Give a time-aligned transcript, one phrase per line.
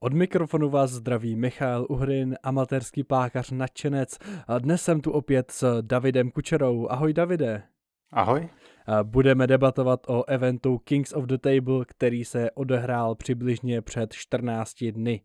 [0.00, 4.18] Od mikrofonu vás zdraví Michal Uhrin, amatérský plákař nadšenec.
[4.58, 6.88] Dnes jsem tu opět s Davidem Kučerou.
[6.90, 7.62] Ahoj Davide.
[8.12, 8.48] Ahoj.
[9.02, 15.20] Budeme debatovat o eventu Kings of the Table, který se odehrál přibližně před 14 dny.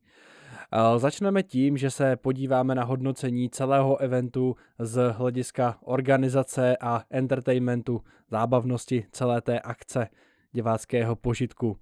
[0.97, 8.01] Začneme tím, že se podíváme na hodnocení celého eventu z hlediska organizace a entertainmentu,
[8.31, 10.07] zábavnosti celé té akce
[10.53, 11.77] diváckého požitku.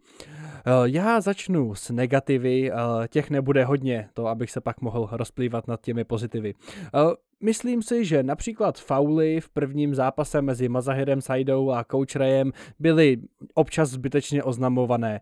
[0.86, 2.72] Já začnu s negativy,
[3.08, 6.54] těch nebude hodně, to abych se pak mohl rozplývat nad těmi pozitivy.
[7.44, 13.18] Myslím si, že například fauly v prvním zápase mezi Mazahirem Saidou a Coach Rayem byly
[13.54, 15.22] občas zbytečně oznamované.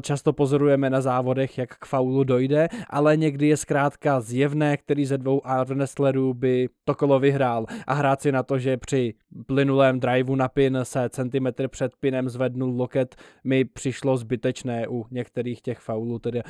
[0.00, 5.18] Často pozorujeme na závodech, jak k faulu dojde, ale někdy je zkrátka zjevné, který ze
[5.18, 9.14] dvou armwrestlerů by to kolo vyhrál a hrát si na to, že při
[9.46, 15.62] plynulém driveu na pin se centimetr před pinem zvednul loket, mi přišlo zbytečné u některých
[15.62, 16.18] těch faulů.
[16.18, 16.42] Tedy,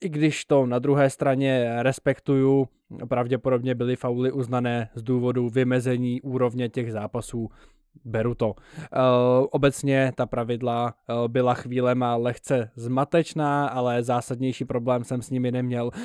[0.00, 2.68] I když to na druhé straně respektuju,
[3.08, 7.48] pravděpodobně byly fauly uznané z důvodu vymezení úrovně těch zápasů.
[8.04, 8.54] Beru to.
[8.56, 9.00] E,
[9.50, 15.90] obecně ta pravidla e, byla chvílema lehce zmatečná, ale zásadnější problém jsem s nimi neměl.
[15.94, 16.00] E,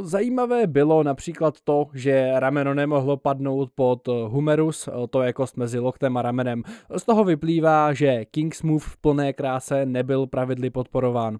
[0.00, 6.16] zajímavé bylo například to, že rameno nemohlo padnout pod humerus, to je kost mezi loktem
[6.16, 6.62] a ramenem.
[6.96, 11.38] Z toho vyplývá, že King's Move v plné kráse nebyl pravidly podporován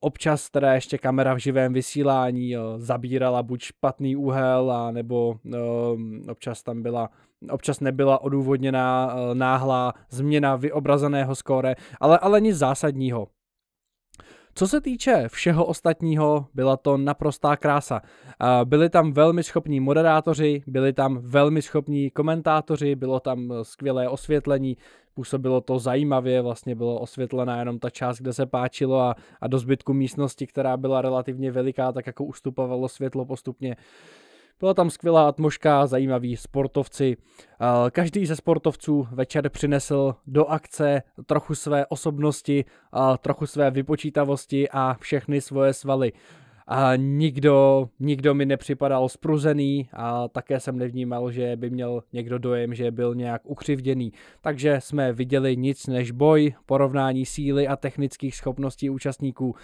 [0.00, 5.96] občas teda ještě kamera v živém vysílání jo, zabírala buď špatný úhel, a nebo jo,
[6.30, 7.10] občas tam byla
[7.50, 13.28] občas nebyla odůvodněná náhlá změna vyobrazeného skóre, ale, ale nic zásadního.
[14.54, 18.02] Co se týče všeho ostatního, byla to naprostá krása.
[18.64, 24.76] Byli tam velmi schopní moderátoři, byli tam velmi schopní komentátoři, bylo tam skvělé osvětlení,
[25.16, 29.58] působilo to zajímavě, vlastně bylo osvětlená jenom ta část, kde se páčilo a, a do
[29.58, 33.76] zbytku místnosti, která byla relativně veliká, tak jako ustupovalo světlo postupně.
[34.60, 37.16] Byla tam skvělá atmosféra, zajímaví sportovci.
[37.90, 42.64] Každý ze sportovců večer přinesl do akce trochu své osobnosti,
[43.20, 46.12] trochu své vypočítavosti a všechny svoje svaly
[46.66, 52.74] a nikdo, nikdo mi nepřipadal spruzený a také jsem nevnímal, že by měl někdo dojem,
[52.74, 54.12] že byl nějak ukřivděný.
[54.40, 59.54] Takže jsme viděli nic než boj, porovnání síly a technických schopností účastníků.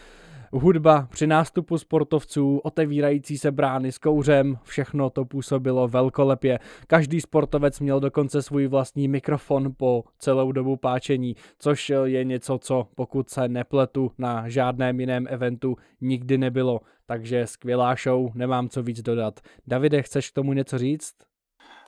[0.55, 6.59] Hudba při nástupu sportovců, otevírající se brány s kouřem, všechno to působilo velkolepě.
[6.87, 12.89] Každý sportovec měl dokonce svůj vlastní mikrofon po celou dobu páčení, což je něco, co
[12.95, 16.81] pokud se nepletu na žádném jiném eventu nikdy nebylo.
[17.07, 19.41] Takže skvělá show, nemám co víc dodat.
[19.67, 21.15] Davide, chceš k tomu něco říct?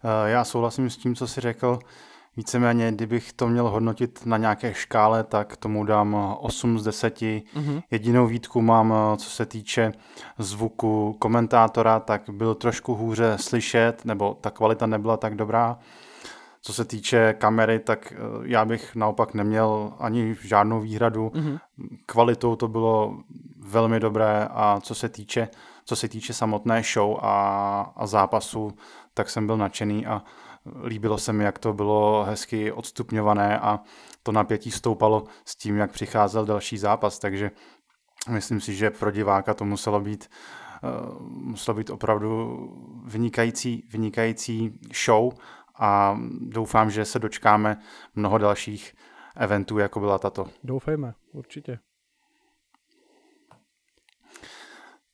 [0.04, 1.78] Eh, já souhlasím s tím, co jsi řekl.
[2.36, 7.20] Víceméně, kdybych to měl hodnotit na nějaké škále, tak tomu dám 8 z 10.
[7.20, 7.82] Mm-hmm.
[7.90, 9.92] Jedinou výtku mám, co se týče
[10.38, 15.78] zvuku komentátora, tak byl trošku hůře slyšet, nebo ta kvalita nebyla tak dobrá.
[16.62, 21.28] Co se týče kamery, tak eh, já bych naopak neměl ani žádnou výhradu.
[21.28, 21.58] Mm-hmm.
[22.06, 23.16] Kvalitou to bylo
[23.58, 25.48] velmi dobré a co se týče,
[25.84, 28.72] co se týče samotné show a, a zápasu,
[29.14, 30.22] tak jsem byl nadšený a
[30.84, 33.80] líbilo se mi, jak to bylo hezky odstupňované a
[34.22, 37.50] to napětí stoupalo s tím, jak přicházel další zápas, takže
[38.28, 40.30] myslím si, že pro diváka to muselo být
[40.82, 42.58] uh, muselo být opravdu
[43.04, 45.32] vynikající, vynikající show
[45.78, 47.81] a doufám, že se dočkáme
[48.14, 48.94] mnoho dalších
[49.36, 50.46] eventů, jako byla tato.
[50.64, 51.78] Doufejme, určitě.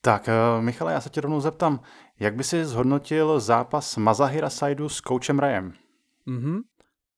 [0.02, 1.80] Tak, eh, Michale, já se tě rovnou zeptám,
[2.20, 5.72] jak by si zhodnotil zápas Mazahira Saidu s koučem Rajem?
[6.26, 6.60] Mm-hmm.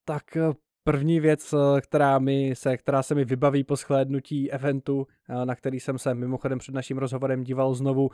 [0.04, 0.52] Tak eh,
[0.84, 5.06] první věc, eh, která, mi se, která se mi vybaví po shlédnutí eventu,
[5.44, 8.10] na který jsem se mimochodem před naším rozhovorem díval znovu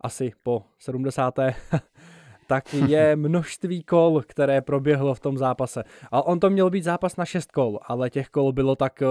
[0.00, 1.34] asi po 70.
[2.50, 5.84] tak je množství kol, které proběhlo v tom zápase.
[6.10, 9.02] A on to měl být zápas na 6 kol, ale těch kol bylo tak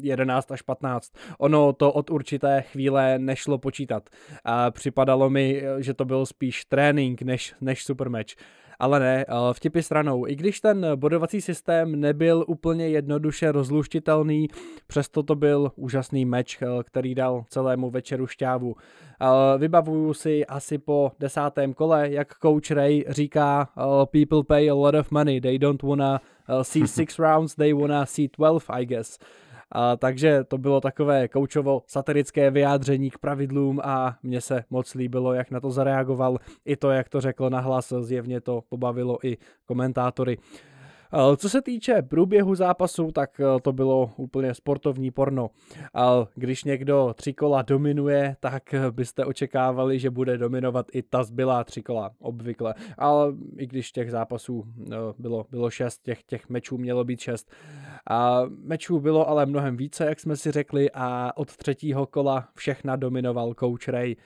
[0.00, 1.12] 11 eh, až 15.
[1.38, 4.10] Ono to od určité chvíle nešlo počítat.
[4.44, 8.34] A připadalo mi, eh, že to byl spíš trénink než, než supermatch
[8.78, 10.26] ale ne, eh, vtipy stranou.
[10.26, 14.48] I když ten bodovací systém nebyl úplně jednoduše rozluštitelný,
[14.86, 18.76] přesto to byl úžasný meč, eh, který dal celému večeru šťávu.
[18.76, 23.68] Eh, vybavuju si asi po desátém kole, jak coach Ray říká,
[24.10, 26.20] people pay a lot of money, they don't wanna
[26.62, 29.18] see six rounds, they wanna see 12, I guess.
[29.72, 35.32] A, takže to bylo takové koučovo satirické vyjádření k pravidlům a mně se moc líbilo,
[35.32, 36.38] jak na to zareagoval.
[36.64, 40.38] I to, jak to řekl nahlas, zjevně to pobavilo i komentátory.
[41.36, 45.50] Co se týče průběhu zápasu, tak eh, to bylo úplně sportovní porno.
[46.34, 51.64] Když někdo tři kola dominuje, tak eh, byste očekávali, že bude dominovat i ta zbylá
[51.64, 52.74] tři kola, obvykle.
[52.98, 57.52] Ale i když těch zápasů eh, bylo, bylo šest, těch, těch mečů mělo být šest.
[58.10, 62.96] A mečů bylo ale mnohem více, jak jsme si řekli, a od třetího kola všechna
[62.96, 64.16] dominoval Coach Ray.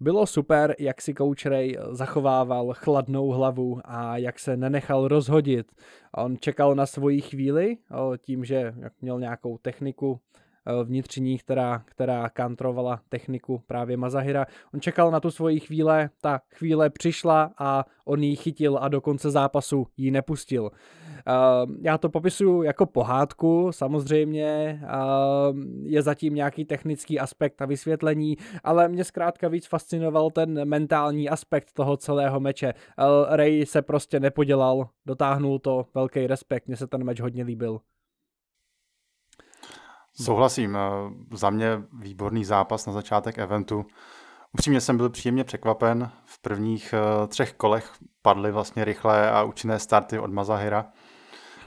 [0.00, 5.72] Bylo super, jak si Coach Ray zachovával chladnou hlavu a jak se nenechal rozhodit.
[6.16, 7.76] On čekal na svoji chvíli
[8.18, 10.20] tím, že měl nějakou techniku
[10.84, 14.46] vnitřní, která, která kantrovala techniku právě Mazahira.
[14.74, 19.00] On čekal na tu svoji chvíle, ta chvíle přišla a on ji chytil a do
[19.00, 20.70] konce zápasu ji nepustil.
[21.26, 24.44] Eh, já to popisuju jako pohádku, samozřejmě
[24.82, 24.88] eh,
[25.82, 31.72] je zatím nějaký technický aspekt a vysvětlení, ale mě zkrátka víc fascinoval ten mentální aspekt
[31.72, 32.74] toho celého meče.
[33.28, 37.80] Ray se prostě nepodělal, dotáhnul to, velký respekt, mně se ten meč hodně líbil.
[40.22, 40.76] Souhlasím.
[40.76, 40.80] Eh,
[41.36, 43.86] za mě výborný zápas na začátek eventu.
[44.52, 46.10] Upřímně jsem byl příjemně překvapen.
[46.24, 50.86] V prvních eh, třech kolech padly vlastně rychlé a účinné starty od Mazahira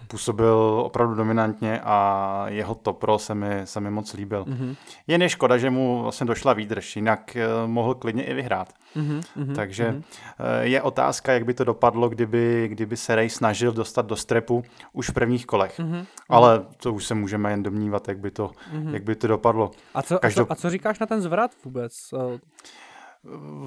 [0.07, 4.43] působil opravdu dominantně a jeho topro se mi, se mi moc líbil.
[4.43, 4.75] Mm-hmm.
[5.07, 8.73] Jen je škoda, že mu vlastně došla výdrž, jinak eh, mohl klidně i vyhrát.
[8.95, 9.55] Mm-hmm.
[9.55, 10.61] Takže mm-hmm.
[10.61, 14.63] je otázka, jak by to dopadlo, kdyby, kdyby se Ray snažil dostat do strepu
[14.93, 15.79] už v prvních kolech.
[15.79, 16.05] Mm-hmm.
[16.29, 18.93] Ale to už se můžeme jen domnívat, jak by to, mm-hmm.
[18.93, 19.71] jak by to dopadlo.
[19.93, 20.51] A co, Každop...
[20.51, 21.93] a, co, a co říkáš na ten zvrat vůbec?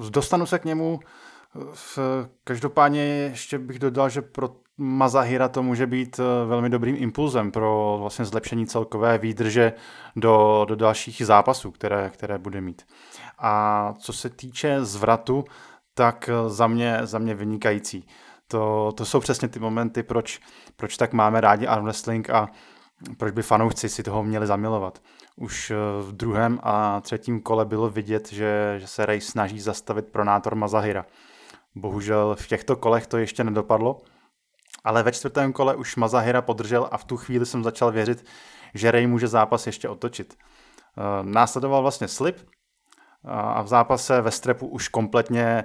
[0.09, 0.99] Dostanu se k němu.
[1.73, 1.99] V,
[2.43, 4.49] každopádně ještě bych dodal, že pro
[4.83, 9.73] Mazahira to může být eh, velmi dobrým impulzem pro vlastně zlepšení celkové výdrže
[10.15, 12.85] do, do dalších zápasů, které, které bude mít.
[13.39, 15.45] A co se týče zvratu,
[15.93, 18.07] tak eh, za mě, za mě vynikající.
[18.47, 20.39] To, to jsou přesně ty momenty, proč,
[20.75, 22.49] proč tak máme rádi arm wrestling a
[23.17, 25.01] proč by fanoušci si toho měli zamilovat.
[25.35, 30.05] Už eh, v druhém a třetím kole bylo vidět, že, že se Ray snaží zastavit
[30.05, 31.05] pronátor Mazahira.
[31.75, 34.01] Bohužel v těchto kolech to ještě nedopadlo,
[34.83, 38.25] ale ve čtvrtém kole už Mazahira podržel a v tu chvíli jsem začal věřit,
[38.73, 40.37] že Ray může zápas ještě otočit.
[40.97, 42.37] Eh, následoval vlastně slip
[43.23, 45.63] a v zápase ve strepu už kompletně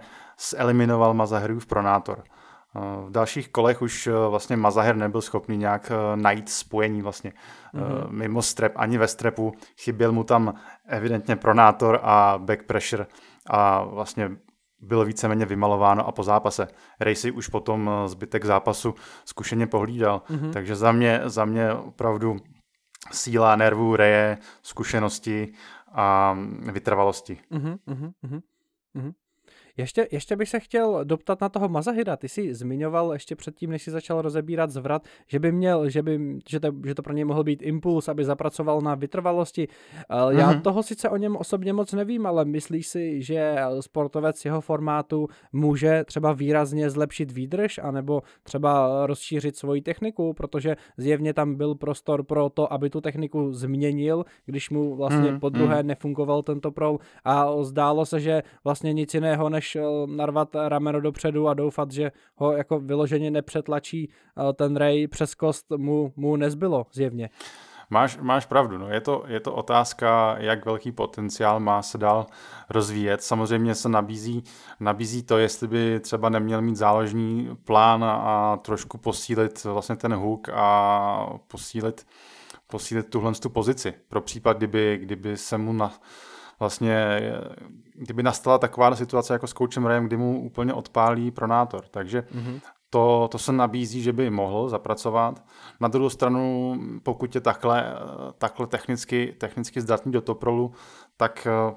[0.50, 2.24] zeliminoval Mazahirův pronátor.
[2.24, 7.32] Eh, v dalších kolech už eh, vlastně Mazahir nebyl schopný nějak najít spojení vlastně
[7.74, 8.10] mm-hmm.
[8.10, 9.52] mimo strep ani ve strepu.
[9.80, 10.54] Chyběl mu tam
[10.88, 13.06] evidentně pronátor a back pressure
[13.50, 14.30] a vlastně
[14.80, 16.68] bylo víceméně vymalováno a po zápase.
[17.00, 18.94] Racy už potom eh, zbytek zápasu
[19.24, 20.52] zkušeně pohlídal, mm-hmm.
[20.52, 22.36] takže za mě, za mě opravdu
[23.12, 25.52] síla nervů, reje, zkušenosti
[25.92, 26.38] a
[26.72, 27.38] vytrvalosti.
[27.52, 29.12] Mm-hmm, mm-hmm.
[29.76, 32.16] Ještě, ještě bych se chtěl doptat na toho Mazahira.
[32.16, 36.38] Ty jsi zmiňoval ještě předtím, než jsi začal rozebírat zvrat, že by měl, že, by,
[36.48, 39.68] že, to, že to pro něj mohl být impuls, aby zapracoval na vytrvalosti.
[40.10, 40.60] Já mm-hmm.
[40.60, 46.04] toho sice o něm osobně moc nevím, ale myslíš si, že sportovec jeho formátu může
[46.04, 52.48] třeba výrazně zlepšit výdrž, anebo třeba rozšířit svoji techniku, protože zjevně tam byl prostor pro
[52.48, 55.40] to, aby tu techniku změnil, když mu vlastně mm-hmm.
[55.40, 55.86] po druhé mhm.
[55.86, 59.76] nefungoval tento prol a zdálo se, že vlastně nic jiného než než
[60.06, 65.66] narvat rameno dopředu a doufat, že ho jako vyloženě nepřetlačí eh, ten Ray přes kost
[65.76, 67.30] mu, mu nezbylo zjevně.
[67.90, 68.88] Máš, máš pravdu, no.
[68.88, 72.26] je, to, je to otázka, jak velký potenciál má se dál
[72.70, 73.22] rozvíjet.
[73.22, 74.44] Samozřejmě se nabízí,
[74.80, 80.48] nabízí to, jestli by třeba neměl mít záložní plán a trošku posílit vlastně ten hook
[80.52, 82.06] a posílit,
[82.66, 83.94] posílit tuhle tu pozici.
[84.08, 85.92] Pro případ, kdyby, kdyby se mu na,
[86.60, 87.20] vlastně,
[87.94, 91.84] kdyby nastala taková situace jako s koučem Rayem, kdy mu úplně odpálí pronátor.
[91.90, 92.60] Takže mm-hmm.
[92.90, 95.44] to, to se nabízí, že by mohl zapracovat.
[95.80, 97.94] Na druhou stranu, pokud je takhle,
[98.38, 100.72] takhle technicky, technicky zdatný do toprolu,
[101.16, 101.74] tak eh,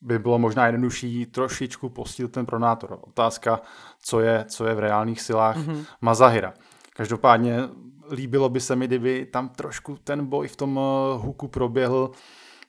[0.00, 2.98] by bylo možná jednodušší trošičku postílit ten pronátor.
[3.02, 3.60] Otázka,
[4.02, 5.84] co je, co je v reálných silách mm-hmm.
[6.00, 6.54] Mazahira.
[6.96, 7.58] Každopádně
[8.10, 12.10] líbilo by se mi, kdyby tam trošku ten boj v tom eh, huku proběhl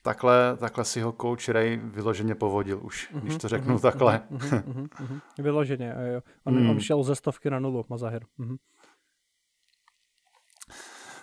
[0.03, 4.21] takhle, takhle si ho coach Ray vyloženě povodil už, uh-huh, když to řeknu uh-huh, takhle.
[4.31, 5.19] Uh-huh, uh-huh, uh-huh.
[5.37, 6.21] Vyloženě, jo.
[6.43, 6.69] On, hmm.
[6.69, 8.25] on šel ze stovky na nulu, Mazahir.
[8.39, 8.57] Uh-huh.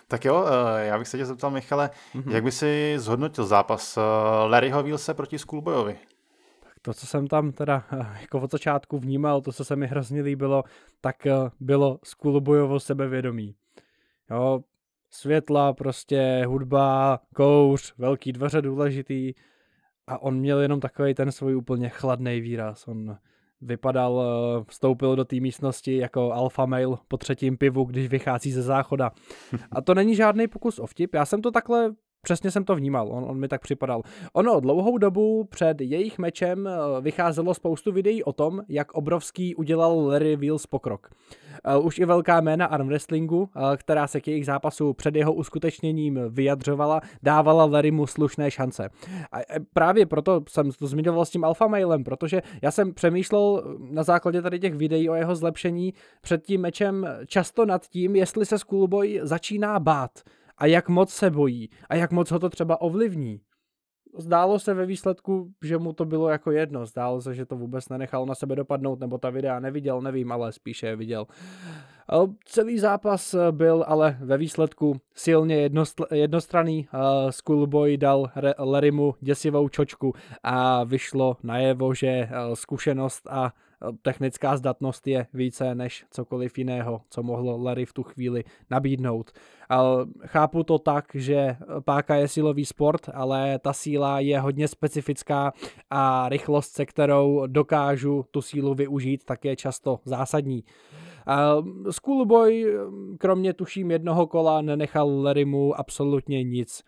[0.07, 2.31] Tak jo, eh, já bych se tě zeptal, Michale, uh-huh.
[2.31, 4.01] jak by si zhodnotil zápas eh,
[4.47, 5.99] Larryho Wilse proti Schoolboyovi?
[6.63, 9.87] Tak to, co jsem tam teda eh, jako od začátku vnímal, to, co se mi
[9.87, 10.63] hrozně líbilo,
[11.01, 11.15] tak
[11.59, 13.55] bylo Schoolboyovo sebevědomí.
[14.31, 14.63] Jo,
[15.11, 19.33] světla, prostě hudba, kouř, velký dveře důležitý
[20.07, 22.87] a on měl jenom takový ten svůj úplně chladný výraz.
[22.87, 23.17] On
[23.61, 28.61] vypadal, eh, vstoupil do té místnosti jako alfa male po třetím pivu, když vychází ze
[28.61, 29.11] záchoda.
[29.71, 31.91] A to není žádný pokus o vtip, já jsem to takhle
[32.23, 34.01] Přesně jsem to vnímal, on, on mi tak připadal.
[34.33, 40.07] Ono dlouhou dobu před jejich mečem eh, vycházelo spoustu videí o tom, jak obrovský udělal
[40.07, 41.09] Larry Wheels pokrok.
[41.65, 45.33] Eh, už i velká jména arm wrestlingu, eh, která se k jejich zápasu před jeho
[45.33, 48.89] uskutečněním vyjadřovala, dávala Larrymu slušné šance.
[49.31, 49.37] A
[49.73, 54.41] právě proto jsem to zmiňoval s tím alfa mailem, protože já jsem přemýšlel na základě
[54.41, 59.19] tady těch videí o jeho zlepšení před tím mečem často nad tím, jestli se Schoolboy
[59.23, 60.11] začíná bát
[60.61, 63.41] a jak moc se bojí a jak moc ho to třeba ovlivní.
[64.17, 66.85] Zdálo se ve výsledku, že mu to bylo jako jedno.
[66.85, 70.51] Zdálo se, že to vůbec nenechal na sebe dopadnout, nebo ta videa neviděl, nevím, ale
[70.51, 71.27] spíše je viděl.
[72.45, 75.69] Celý zápas byl ale ve výsledku silně
[76.11, 76.87] jednostranný.
[77.29, 80.13] Schoolboy dal Larrymu děsivou čočku
[80.43, 83.53] a vyšlo najevo, že zkušenost a
[84.01, 89.31] technická zdatnost je více než cokoliv jiného, co mohlo Larry v tu chvíli nabídnout.
[90.25, 95.53] Chápu to tak, že páka je silový sport, ale ta síla je hodně specifická
[95.89, 100.63] a rychlost, se kterou dokážu tu sílu využít, tak je často zásadní.
[101.89, 102.65] Schoolboy,
[103.17, 106.83] kromě tuším jednoho kola, nenechal Larrymu absolutně nic.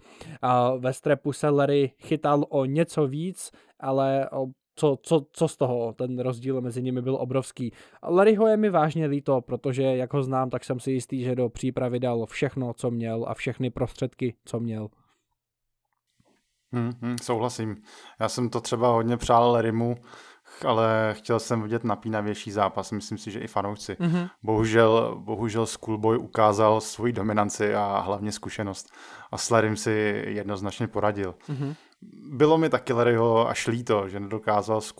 [0.78, 5.94] Ve strepu se Larry chytal o něco víc, ale o co, co, co z toho,
[5.94, 7.74] ten rozdíl mezi nimi byl obrovský.
[8.04, 11.50] Larryho je mi vážně líto, protože jak ho znám, tak jsem si jistý, že do
[11.50, 14.90] přípravy dal všechno, co měl a všechny prostředky, co měl.
[16.72, 17.76] Hmm, hmm, souhlasím.
[18.20, 19.96] Já jsem to třeba hodně přál Larrymu,
[20.68, 22.92] ale chtěl jsem vidět napínavější zápas.
[22.92, 23.94] Myslím si, že i fanoušci.
[23.94, 24.30] Mm-hmm.
[24.44, 28.94] Bohužel, bohužel Schoolboy ukázal svoji dominanci a hlavně zkušenost.
[29.32, 31.36] A s Larrym si jednoznačně poradil.
[31.50, 31.76] Mm-hmm
[32.34, 34.94] bylo mi taky Larryho až líto, že nedokázal z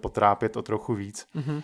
[0.00, 1.26] potrápět o trochu víc.
[1.36, 1.62] Mm-hmm.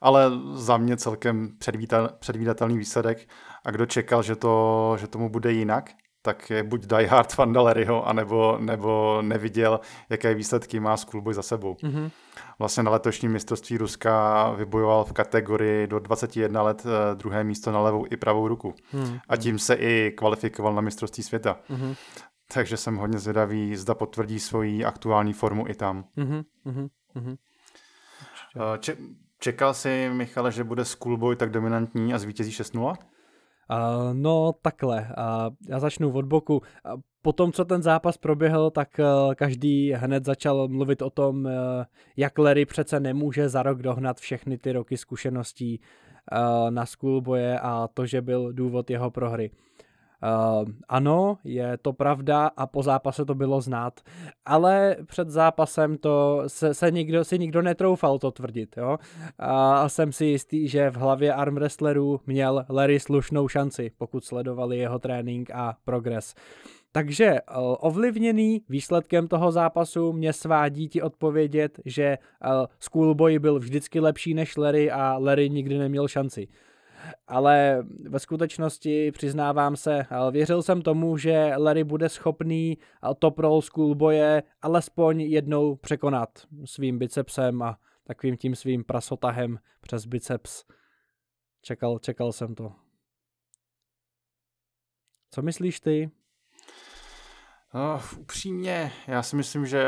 [0.00, 3.28] Ale za mě celkem předvídal, předvídatelný výsledek
[3.64, 5.90] a kdo čekal, že, to, že tomu bude jinak,
[6.22, 11.42] tak je buď die hard fan Larryho, anebo, nebo neviděl, jaké výsledky má Schoolboy za
[11.42, 11.74] sebou.
[11.74, 12.10] Mm-hmm.
[12.58, 17.80] Vlastně na letošním mistrovství Ruska vybojoval v kategorii do 21 let eh, druhé místo na
[17.80, 18.74] levou i pravou ruku.
[18.94, 19.20] Mm-hmm.
[19.28, 21.58] A tím se i kvalifikoval na mistrovství světa.
[21.70, 21.94] Mm-hmm
[22.54, 26.04] takže jsem hodně zvědavý, zda potvrdí svoji aktuální formu i tam.
[26.16, 27.36] Mm-hmm, mm-hmm.
[28.78, 28.96] Če-
[29.38, 32.90] čekal jsi, Michale, že bude Schoolboy tak dominantní a zvítězí 6-0?
[32.90, 32.96] Uh,
[34.12, 36.56] no takhle, uh, já začnu od boku.
[36.56, 41.44] Uh, po tom, co ten zápas proběhl, tak uh, každý hned začal mluvit o tom,
[41.44, 41.50] uh,
[42.16, 47.88] jak Larry přece nemůže za rok dohnat všechny ty roky zkušeností uh, na Schoolboye a
[47.94, 49.50] to, že byl důvod jeho prohry.
[49.50, 49.65] Uh,
[50.88, 54.00] ano, je to pravda a po zápase to bylo znát,
[54.44, 58.98] ale před zápasem to se, se nikdo, si nikdo netroufal to tvrdit, jo.
[59.38, 64.98] A jsem si jistý, že v hlavě armwrestlerů měl Larry slušnou šanci, pokud sledovali jeho
[64.98, 66.34] trénink a progres.
[66.92, 74.00] Takže uh, ovlivněný výsledkem toho zápasu mě svádí ti odpovědět, že uh, Schoolboy byl vždycky
[74.00, 76.48] lepší než Larry a Larry nikdy neměl šanci
[77.26, 82.78] ale ve skutečnosti přiznávám se, věřil jsem tomu, že Larry bude schopný
[83.18, 86.28] top roll schoolboye alespoň jednou překonat
[86.64, 90.64] svým bicepsem a takovým tím svým prasotahem přes biceps.
[91.62, 92.72] Čekal, čekal jsem to.
[95.30, 96.10] Co myslíš ty?
[97.74, 99.84] No, upřímně, já si myslím, že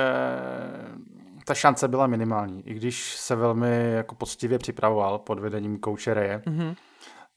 [1.47, 2.69] ta šance byla minimální.
[2.69, 6.77] I když se velmi jako poctivě připravoval pod vedením kouče Reje, mm-hmm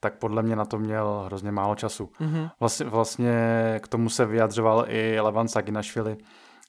[0.02, 2.10] tak podle mě na to měl hrozně málo času.
[2.20, 2.50] Mm-hmm.
[2.60, 3.34] Vlastně, vlastně
[3.82, 6.16] k tomu se vyjadřoval i Levan Saginašvili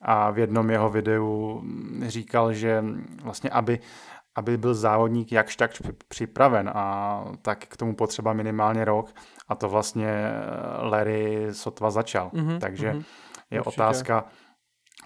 [0.01, 1.61] a v jednom jeho videu
[2.07, 2.83] říkal, že
[3.23, 3.79] vlastně aby,
[4.35, 5.71] aby byl závodník jakž tak
[6.07, 9.09] připraven a tak k tomu potřeba minimálně rok
[9.47, 10.31] a to vlastně
[10.81, 12.29] Larry sotva začal.
[12.29, 12.59] Mm-hmm.
[12.59, 13.03] Takže mm-hmm.
[13.51, 13.81] je Určitě.
[13.81, 14.25] otázka,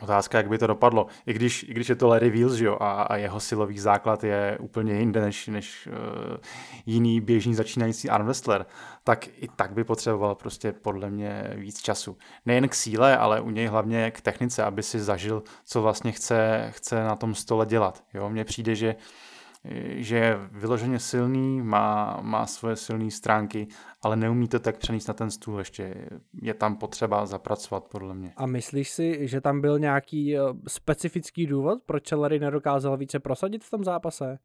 [0.02, 1.08] Otázka, jak by to dopadlo.
[1.26, 4.58] I když, i když je to Larry Wheels, jo, a, a jeho silový základ je
[4.62, 6.38] úplně jinde než, než uh,
[6.86, 8.66] jiný běžný začínající arm wrestler,
[9.04, 12.18] tak i tak by potřeboval prostě podle mě víc času.
[12.46, 16.68] Nejen k síle, ale u něj hlavně k technice, aby si zažil, co vlastně chce,
[16.76, 18.04] chce na tom stole dělat.
[18.14, 19.02] Jo, mně přijde, že uh,
[19.96, 23.68] že je vyloženě silný, má, má svoje silné stránky,
[24.02, 26.10] ale neumí to tak přenést na ten stůl ještě.
[26.42, 28.34] Je tam potřeba zapracovat, podle mě.
[28.38, 33.64] A myslíš si, že tam byl nějaký eh, specifický důvod, proč Larry nedokázal více prosadit
[33.64, 34.40] v tom zápase?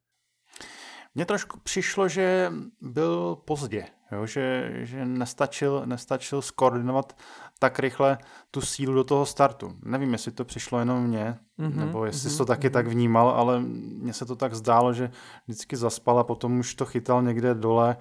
[1.15, 4.27] Mně trošku přišlo, že byl pozdě, jo?
[4.27, 7.17] Že, že nestačil, nestačil skoordinovat
[7.59, 8.19] tak rychle
[8.51, 9.77] tu sílu do toho startu.
[9.83, 12.73] Nevím, jestli to přišlo jenom mně, mm-hmm, nebo jestli mm-hmm, to taky mm-hmm.
[12.73, 15.11] tak vnímal, ale mně se to tak zdálo, že
[15.47, 17.97] vždycky zaspal a potom už to chytal někde dole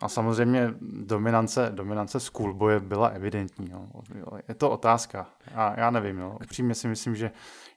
[0.00, 3.68] a samozřejmě dominance, dominance schoolboye byla evidentní.
[3.68, 3.88] No.
[4.48, 5.26] Je to otázka.
[5.54, 6.18] Já, já nevím.
[6.18, 6.38] No.
[6.42, 7.30] Upřímně si myslím, že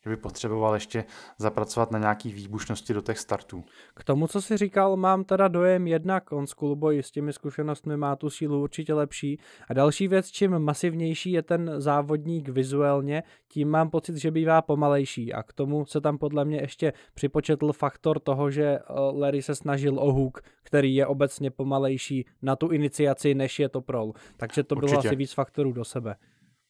[0.04, 1.06] že by potřeboval ještě
[1.38, 3.64] zapracovat na nějaký výbušnosti do těch startů.
[3.96, 8.16] K tomu, co si říkal, mám teda dojem jednak, on Schoolboy s těmi zkušenostmi má
[8.16, 9.40] tu sílu určitě lepší.
[9.70, 15.34] A další věc, čím masivnější je ten závodník vizuálně, tím mám pocit, že bývá pomalejší.
[15.34, 18.84] A k tomu se tam podle mě ještě připočetl faktor toho, že eh,
[19.14, 23.82] Larry se snažil o hook, který je obecně pomalejší na tu iniciaci, než je to
[23.82, 24.14] prol.
[24.38, 24.92] Takže to Určitě.
[24.92, 26.16] bylo asi víc faktorů do sebe.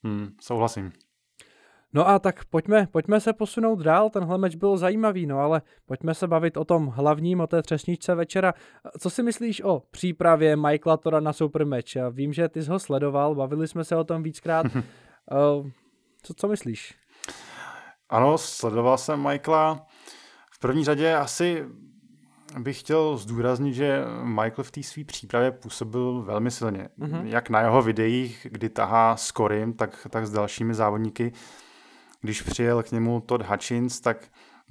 [0.03, 0.91] Hmm, souhlasím.
[1.93, 6.13] No a tak pojďme, pojďme se posunout dál, tenhle meč byl zajímavý, no ale pojďme
[6.13, 8.53] se bavit o tom hlavním, o té třesničce večera.
[9.00, 11.95] Co si myslíš o přípravě Michaela Tora na super meč?
[11.95, 14.65] Já vím, že ty jsi ho sledoval, bavili jsme se o tom víckrát.
[15.31, 15.71] Eh,
[16.23, 16.95] co, co myslíš?
[18.09, 19.85] Ano, sledoval jsem Michaela.
[20.51, 21.65] V první řadě asi
[22.59, 26.89] bych chtěl zdůraznit, že Michael v té své přípravě působil velmi silně.
[27.00, 27.25] Mm-hmm.
[27.25, 31.31] Jak na jeho videích, kdy tahá s Korym, tak, tak s dalšími závodníky
[32.24, 34.18] když přijel k němu Todd Hutchins, tak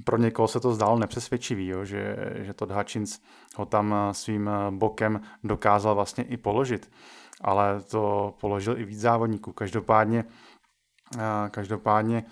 [0.05, 3.21] pro někoho se to zdálo nepřesvědčivý, jo, že, že Todd Hutchins
[3.57, 6.91] ho tam svým bokem dokázal vlastně i položit.
[7.41, 9.53] Ale to položil i víc závodníků.
[9.53, 10.25] Každopádně,
[11.19, 12.25] eh, každopádně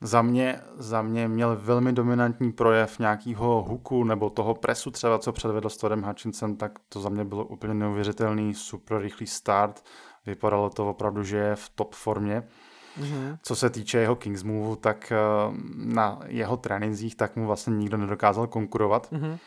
[0.00, 5.32] za mě, za mě měl velmi dominantní projev nějakého huku nebo toho presu třeba, co
[5.32, 9.84] předvedl s Toddem Hutchinsem, tak to za mě bylo úplně neuvěřitelný, super rychlý start.
[10.26, 12.42] Vypadalo to opravdu, že je v top formě.
[13.00, 13.38] Mm-hmm.
[13.42, 15.16] Co se týče jeho Kings Move, tak eh,
[15.74, 19.12] na jeho trénincích tak mu vlastně nikdo nedokázal konkurovat.
[19.12, 19.38] Mm-hmm.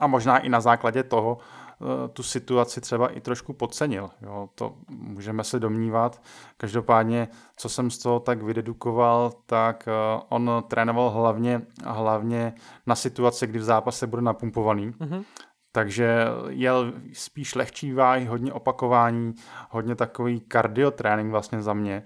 [0.00, 4.10] A možná i na základě toho eh, tu situaci třeba i trošku podcenil.
[4.22, 6.22] Jo, to můžeme se domnívat.
[6.56, 12.54] Každopádně, co jsem z toho tak vydedukoval, tak eh, on trénoval hlavně, hlavně
[12.86, 14.90] na situaci, kdy v zápase bude napumpovaný.
[14.90, 15.24] Mm-hmm.
[15.72, 19.34] Takže jel spíš lehčí váhy, hodně opakování,
[19.70, 22.02] hodně takový cardio trénink vlastně za mě.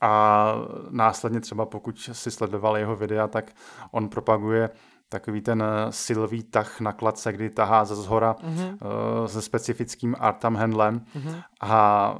[0.00, 0.54] A
[0.90, 3.52] následně třeba pokud si sledoval jeho videa, tak
[3.90, 4.70] on propaguje
[5.08, 8.78] takový ten eh, silový tah na kladce, kdy tahá ze zhora mm-hmm.
[9.26, 11.42] se specifickým artam handlem mm-hmm.
[11.60, 12.14] a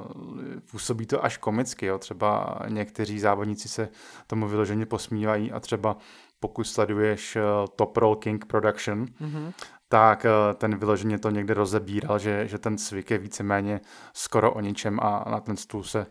[0.71, 1.85] působí to až komicky.
[1.85, 1.97] Jo.
[1.97, 3.89] Třeba někteří závodníci se
[4.27, 5.97] tomu vyloženě posmívají a třeba
[6.39, 7.41] pokud sleduješ eh,
[7.75, 9.53] Top Roll King Production, mm-hmm.
[9.89, 13.81] tak ten vyloženě to někde rozebíral, že, že ten cvik je víceméně
[14.13, 16.05] skoro o ničem a na ten stůl se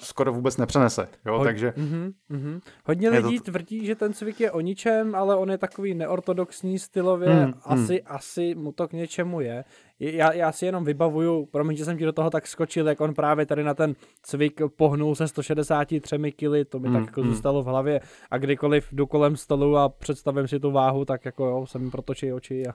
[0.00, 1.08] skoro vůbec nepřenese.
[1.26, 1.38] Jo?
[1.38, 2.60] Ho- Takže mm-hmm, mm-hmm.
[2.84, 3.44] Hodně lidí to...
[3.44, 7.46] tvrdí, že ten cvik je o ničem, ale on je takový neortodoxní stylově.
[7.46, 8.14] Mm, asi, mm.
[8.16, 9.64] asi mu to k něčemu je.
[10.00, 13.14] Já, já si jenom vybavuju, promiň, že jsem ti do toho tak skočil, jak on
[13.14, 17.28] právě tady na ten cvik pohnul se 163 kily, to mi mm, tak jako mm.
[17.28, 21.46] zůstalo v hlavě a kdykoliv jdu kolem stolu a představím si tu váhu, tak jako
[21.46, 22.64] jo, se mi protočí oči.
[22.66, 22.72] A...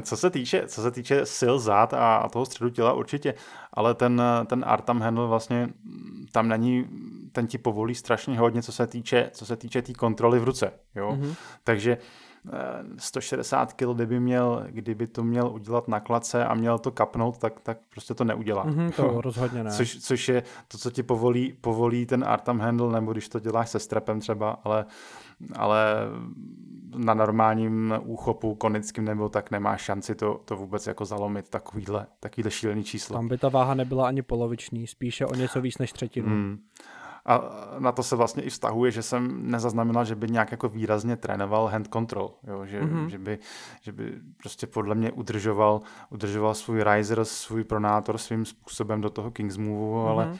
[0.02, 3.34] co, se týče, co se týče sil zad a, a toho středu těla určitě,
[3.72, 5.68] ale ten, ten Artam handle vlastně
[6.32, 6.86] tam není,
[7.32, 10.44] ten ti povolí strašně hodně, co se týče, co se týče té tý kontroly v
[10.44, 11.34] ruce, jo, mm-hmm.
[11.64, 11.98] takže
[12.98, 17.60] 160 kg, kdyby, měl, kdyby to měl udělat na klace a měl to kapnout, tak,
[17.60, 18.66] tak prostě to neudělá.
[18.66, 19.70] Mm-hmm, to rozhodně ne.
[19.70, 23.70] Což, což je to, co ti povolí, povolí ten Artam handle, nebo když to děláš
[23.70, 24.84] se strepem třeba, ale,
[25.56, 25.96] ale
[26.96, 32.50] na normálním úchopu konickým nebo tak nemá šanci to, to vůbec jako zalomit takovýhle, takovýhle
[32.50, 33.16] šílený číslo.
[33.16, 36.28] Tam by ta váha nebyla ani poloviční, spíše o něco víc než třetinu.
[36.28, 36.58] Mm.
[37.26, 37.40] A
[37.78, 41.66] na to se vlastně i vztahuje, že jsem nezaznamenal, že by nějak jako výrazně trénoval
[41.66, 42.66] hand control, jo?
[42.66, 43.06] Že, mm-hmm.
[43.06, 43.38] že, by,
[43.80, 49.30] že by prostě podle mě udržoval, udržoval svůj riser, svůj pronátor svým způsobem do toho
[49.30, 50.08] Kings Move, mm-hmm.
[50.08, 50.38] ale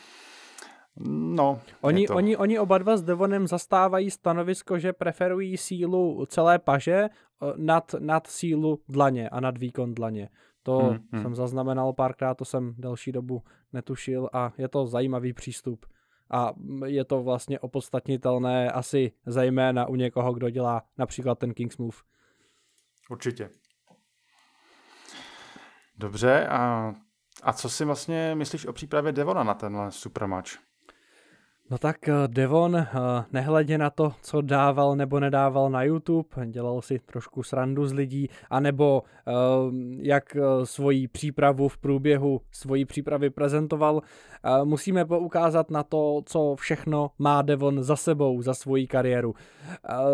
[1.08, 6.92] No, oni, oni, oni oba dva s Devonem zastávají stanovisko, že preferují sílu celé paže
[7.04, 7.08] eh,
[7.56, 10.28] nad, nad sílu dlaně a nad výkon dlaně.
[10.62, 11.22] To hmm, hmm.
[11.22, 15.86] jsem zaznamenal párkrát, to jsem delší dobu netušil a je to zajímavý přístup
[16.30, 16.52] a
[16.86, 21.96] je to vlastně opodstatnitelné asi zejména u někoho, kdo dělá například ten King's Move.
[23.10, 23.50] Určitě.
[25.96, 26.94] Dobře, a,
[27.42, 30.65] a co si vlastně myslíš o přípravě Devona na tenhle super match?
[31.70, 32.86] No tak eh, Devon, eh,
[33.32, 38.30] nehledě na to, co dával nebo nedával na YouTube, dělal si trošku srandu z lidí,
[38.50, 39.32] anebo eh,
[40.02, 44.02] jak svoji přípravu v průběhu svojí přípravy prezentoval,
[44.64, 49.34] musíme poukázat na to, co všechno má Devon za sebou, za svoji kariéru.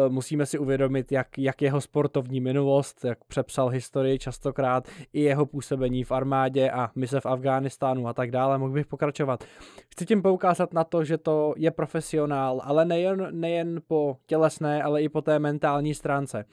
[0.09, 6.05] Musíme si uvědomit, jak, jak jeho sportovní minulost, jak přepsal historii častokrát, i jeho působení
[6.05, 8.59] v armádě a mise v Afghánistánu a tak dále.
[8.59, 9.45] Mohl bych pokračovat.
[9.91, 15.03] Chci tím poukázat na to, že to je profesionál, ale nejen, nejen po tělesné, ale
[15.03, 16.45] i po té mentální stránce.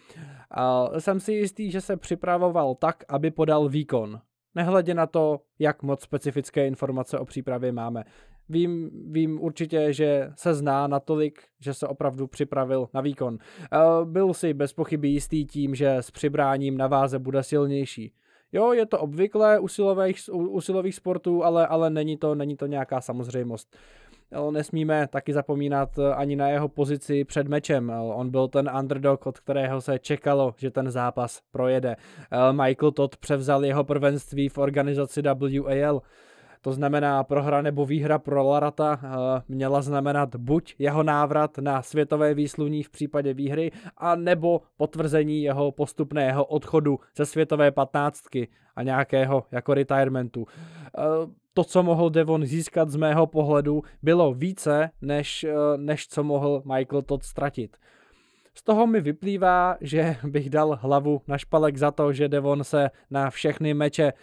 [0.52, 4.20] A jsem si jistý, že se připravoval tak, aby podal výkon.
[4.56, 8.04] Nehledě na to, jak moc specifické informace o přípravě máme.
[8.50, 13.38] Vím, vím určitě, že se zná natolik, že se opravdu připravil na výkon.
[14.04, 18.14] Byl si bez pochyby jistý tím, že s přibráním na váze bude silnější.
[18.52, 22.56] Jo, je to obvyklé u silových, u, u silových sportů, ale, ale není, to, není
[22.56, 23.78] to nějaká samozřejmost.
[24.52, 27.94] Nesmíme taky zapomínat eh, ani na jeho pozici před mečem.
[28.14, 31.96] On byl ten underdog, od kterého se čekalo, že ten zápas projede.
[32.52, 36.02] Michael Todd převzal jeho prvenství v organizaci WAL.
[36.62, 39.08] To znamená, prohra nebo výhra pro Larata eh,
[39.48, 45.72] měla znamenat buď jeho návrat na světové výsluní v případě výhry, a nebo potvrzení jeho
[45.72, 50.48] postupného odchodu ze světové patnáctky a nějakého jako retirementu.
[51.50, 56.24] Eh, to, co mohl Devon získat z mého pohledu, bylo více, než, eh, než co
[56.24, 57.78] mohl Michael Todd ztratit.
[58.54, 62.90] Z toho mi vyplývá, že bych dal hlavu na špalek za to, že Devon se
[63.12, 64.14] na všechny meče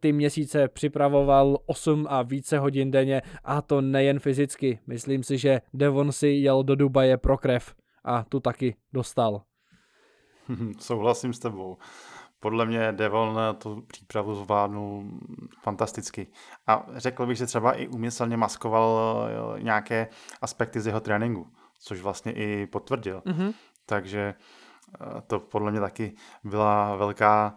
[0.00, 4.78] ty měsíce připravoval 8 a více hodin denně a to nejen fyzicky.
[4.86, 9.42] Myslím si, že Devon si jel do Dubaje pro krev a tu taky dostal.
[10.78, 11.76] Souhlasím s tebou.
[12.40, 15.04] Podle mě Devon tu přípravu zvládnul
[15.62, 16.26] fantasticky.
[16.66, 20.08] A řekl bych, že třeba i umyslně maskoval nějaké
[20.42, 23.22] aspekty z jeho tréninku, což vlastně i potvrdil.
[23.26, 23.54] Mm-hmm.
[23.86, 24.34] Takže
[25.00, 27.54] eh, to podle mě taky byla velká,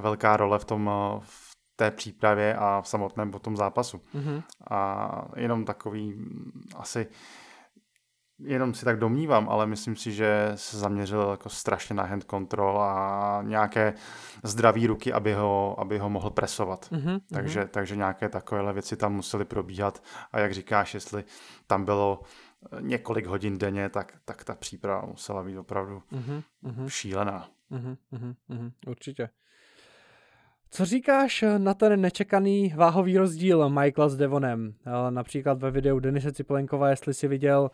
[0.00, 4.00] velká role v tom, v té přípravě a v samotném potom zápasu.
[4.14, 4.42] Mm-hmm.
[4.70, 6.14] A jenom takový
[6.76, 7.06] asi
[8.38, 12.82] jenom si tak domnívám, ale myslím si, že se zaměřil jako strašně na hand control
[12.82, 13.94] a nějaké
[14.42, 16.88] zdraví ruky, aby ho, aby ho mohl presovat.
[16.92, 17.68] Mm-hmm, takže, mm-hmm.
[17.68, 21.24] takže nějaké takovéhle věci tam musely probíhat a jak říkáš, jestli
[21.66, 27.48] tam bylo eh, několik hodin denně, tak, tak ta příprava musela být opravdu mm-hmm, šílená.
[27.72, 29.28] Mm-hmm, mm-hmm, určitě.
[30.70, 34.74] Co říkáš na ten nečekaný váhový rozdíl Michaela s Devonem?
[34.86, 37.70] Eh, například ve videu Denise Ciplenkova, jestli si viděl,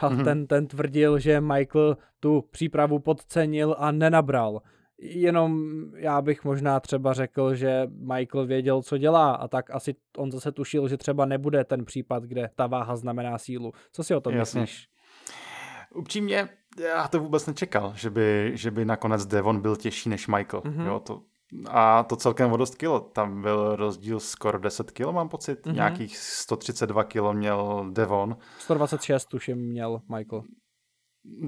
[0.00, 0.24] a mm-hmm.
[0.24, 4.62] ten, ten tvrdil, že Michael tu přípravu podcenil a nenabral.
[4.98, 10.32] Jenom já bych možná třeba řekl, že Michael věděl, co dělá a tak asi on
[10.32, 13.72] zase tušil, že třeba nebude ten případ, kde ta váha znamená sílu.
[13.92, 14.60] Co si o tom Jasně.
[14.60, 14.88] myslíš?
[15.94, 16.48] Upřímně,
[16.80, 20.60] já to vůbec nečekal, že by, že by nakonec Devon byl těžší než Michael.
[20.60, 20.86] Mm-hmm.
[20.86, 21.22] Jo, to,
[21.70, 23.00] a to celkem o dost kilo.
[23.00, 25.66] Tam byl rozdíl skoro 10 kilo, mám pocit.
[25.66, 25.74] Mm-hmm.
[25.74, 28.36] Nějakých 132 kilo měl Devon.
[28.58, 30.42] 126 tuším měl Michael.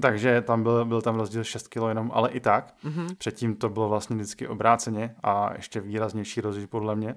[0.01, 2.73] Takže tam byl, byl tam rozdíl 6 kilo jenom, ale i tak.
[2.85, 3.15] Mm-hmm.
[3.17, 7.15] Předtím to bylo vlastně vždycky obráceně a ještě výraznější rozdíl podle mě.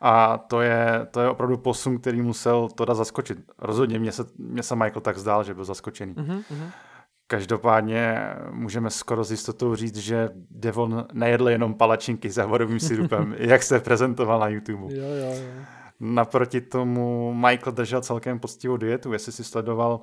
[0.00, 3.38] A to je, to je opravdu posun, který musel Toda zaskočit.
[3.58, 6.14] Rozhodně mě se, mě se Michael tak zdál, že byl zaskočený.
[6.14, 6.70] Mm-hmm.
[7.30, 8.18] Každopádně
[8.50, 13.80] můžeme skoro s jistotou říct, že Devon nejedl jenom palačinky s javorovým sirupem, jak se
[13.80, 14.94] prezentoval na YouTube.
[14.94, 15.64] Jo, jo, jo.
[16.00, 20.00] Naproti tomu Michael držel celkem poctivou dietu, jestli si sledoval,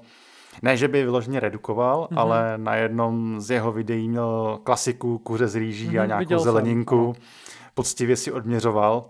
[0.61, 2.19] ne, že by vyloženě redukoval, mm-hmm.
[2.19, 6.43] ale na jednom z jeho videí měl klasiku kuře z rýží mm-hmm, a mhm, nějakou
[6.43, 7.13] zeleninku.
[7.13, 7.23] Jsem,
[7.73, 9.05] poctivě si odměřoval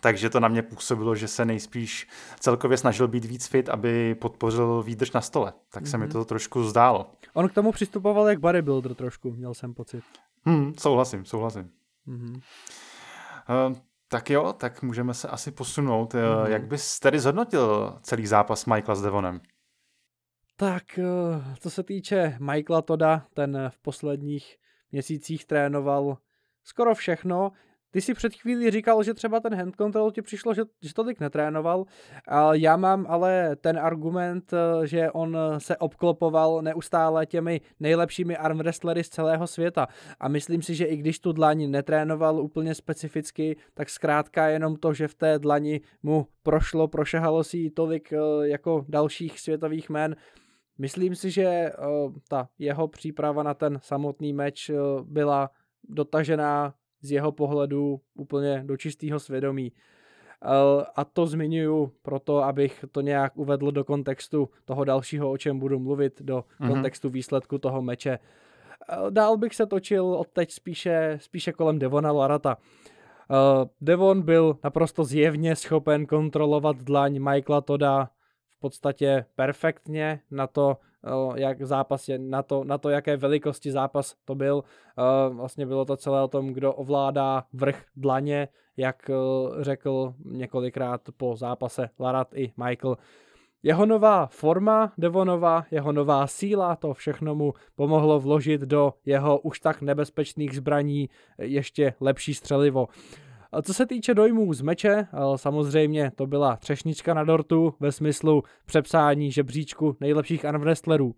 [0.00, 2.08] takže to na mě působilo, že se nejspíš
[2.40, 5.52] celkově snažil být víc fit, aby podpořil výdrž na stole.
[5.70, 5.90] Tak mm-hmm.
[5.90, 6.12] se mi mhm.
[6.12, 7.10] to trošku zdálo.
[7.32, 10.04] On k tomu přistupoval jak bodybuilder trošku, měl jsem pocit.
[10.44, 11.70] Hmm, souhlasím, souhlasím.
[12.08, 12.40] Mm-hmm.
[13.68, 13.76] Uh,
[14.08, 16.14] tak jo, tak můžeme se asi posunout.
[16.14, 16.46] Mm-hmm.
[16.46, 19.40] Jak bys tedy zhodnotil celý zápas Michaela s Devonem?
[20.56, 21.04] Tak, eh,
[21.60, 24.56] co se týče Michaela Toda, ten v posledních
[24.92, 26.18] měsících trénoval
[26.64, 27.52] skoro všechno.
[27.94, 31.20] Ty si před chvílí říkal, že třeba ten hand control ti přišlo, že, že tolik
[31.20, 31.84] netrénoval.
[32.52, 39.04] Já mám ale ten argument, eh, že on se obklopoval neustále těmi nejlepšími arm wrestlery
[39.04, 39.86] z celého světa.
[40.20, 44.92] A myslím si, že i když tu dlaň netrénoval úplně specificky, tak zkrátka jenom to,
[44.92, 50.16] že v té dlani mu prošlo, prošahalo si tolik eh, jako dalších světových men,
[50.78, 51.72] Myslím si, že eh,
[52.28, 54.70] ta jeho příprava na ten samotný meč
[55.02, 55.50] byla
[55.88, 59.72] dotažená z jeho pohledu úplně do čistého svědomí.
[60.96, 65.78] A to zmiňuju proto, abych to nějak uvedl do kontextu toho dalšího, o čem budu
[65.78, 66.68] mluvit, do mm-hmm.
[66.68, 68.18] kontextu výsledku toho meče.
[69.10, 72.56] Dál bych se točil od teď spíše, spíše kolem Devona Larata.
[73.80, 78.10] Devon byl naprosto zjevně schopen kontrolovat dlaň Michaela Toda
[78.48, 80.76] v podstatě perfektně na to,
[81.34, 84.64] jak zápas je, na to, na to, jaké velikosti zápas to byl.
[85.28, 89.10] Vlastně bylo to celé o tom, kdo ovládá vrch dlaně, jak
[89.60, 92.96] řekl několikrát po zápase Larat i Michael.
[93.62, 99.60] Jeho nová forma Devonova, jeho nová síla, to všechno mu pomohlo vložit do jeho už
[99.60, 102.88] tak nebezpečných zbraní ještě lepší střelivo.
[103.62, 109.32] Co se týče dojmů z meče, samozřejmě to byla třešnička na dortu ve smyslu přepsání
[109.32, 111.14] žebříčku nejlepších armwrestlerů.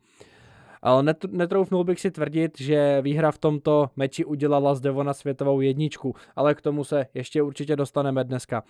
[0.82, 6.14] Ale netroufnul bych si tvrdit, že výhra v tomto meči udělala z Devona světovou jedničku,
[6.36, 8.62] ale k tomu se ještě určitě dostaneme dneska.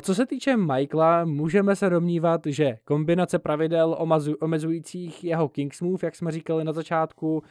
[0.00, 3.96] Co se týče Michaela, můžeme se domnívat, že kombinace pravidel
[4.40, 7.42] omezujících jeho Kings Move, jak jsme říkali na začátku,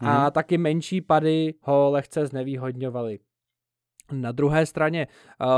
[0.00, 0.08] mm.
[0.08, 0.30] a mhm.
[0.30, 3.18] taky menší pady ho lehce znevýhodňovaly.
[4.12, 5.06] Na druhé straně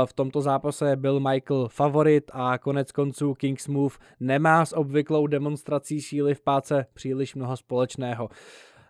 [0.05, 6.01] v tomto zápase byl Michael favorit a konec konců Kings Move nemá s obvyklou demonstrací
[6.01, 8.29] síly v páce příliš mnoho společného.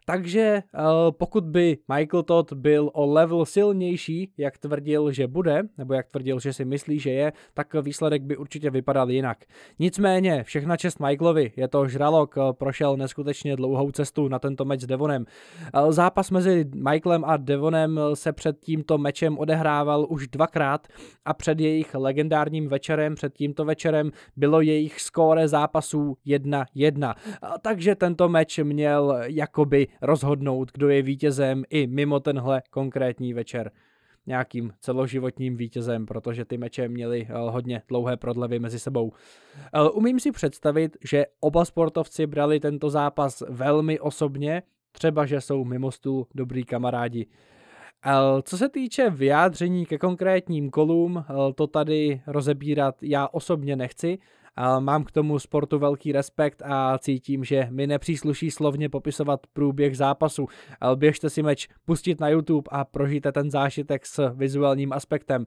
[0.10, 5.94] Takže eh, pokud by Michael Todd byl o level silnější, jak tvrdil, že bude, nebo
[5.94, 9.38] jak tvrdil, že si myslí, že je, tak výsledek by určitě vypadal jinak.
[9.80, 14.82] Nicméně, všechna čest Michaelovi, je to žralok, eh, prošel neskutečně dlouhou cestu na tento meč
[14.82, 15.26] s Devonem.
[15.74, 20.88] Eh, zápas mezi Michaelem a Devonem se před tímto mečem odehrával už dvakrát
[21.26, 27.16] a před jejich legendárním večerem, před tímto večerem bylo jejich skóre zápasů 1-1.
[27.62, 33.72] Takže tento meč měl jakoby rozhodnout, kdo je vítězem i mimo tenhle konkrétní večer
[34.28, 39.12] nějakým celoživotním vítězem, protože ty meče měly eh, hodně dlouhé prodlevy mezi sebou.
[39.74, 45.64] Eh, umím si představit, že oba sportovci brali tento zápas velmi osobně, třeba že jsou
[45.64, 47.28] mimo stůl dobrý kamarádi.
[48.06, 54.18] Eh, co se týče vyjádření ke konkrétním kolům, to tady rozebírat já osobně nechci,
[54.80, 60.48] Mám k tomu sportu velký respekt a cítím, že mi nepřísluší slovně popisovat průběh zápasu.
[60.96, 65.46] Běžte si meč pustit na YouTube a prožijte ten zážitek s vizuálním aspektem.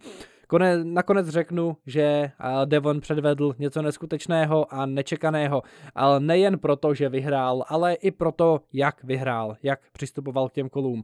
[0.51, 2.31] Kone, nakonec řeknu, že
[2.65, 5.63] Devon předvedl něco neskutečného a nečekaného,
[5.95, 11.03] ale nejen proto, že vyhrál, ale i proto, jak vyhrál, jak přistupoval k těm kolům.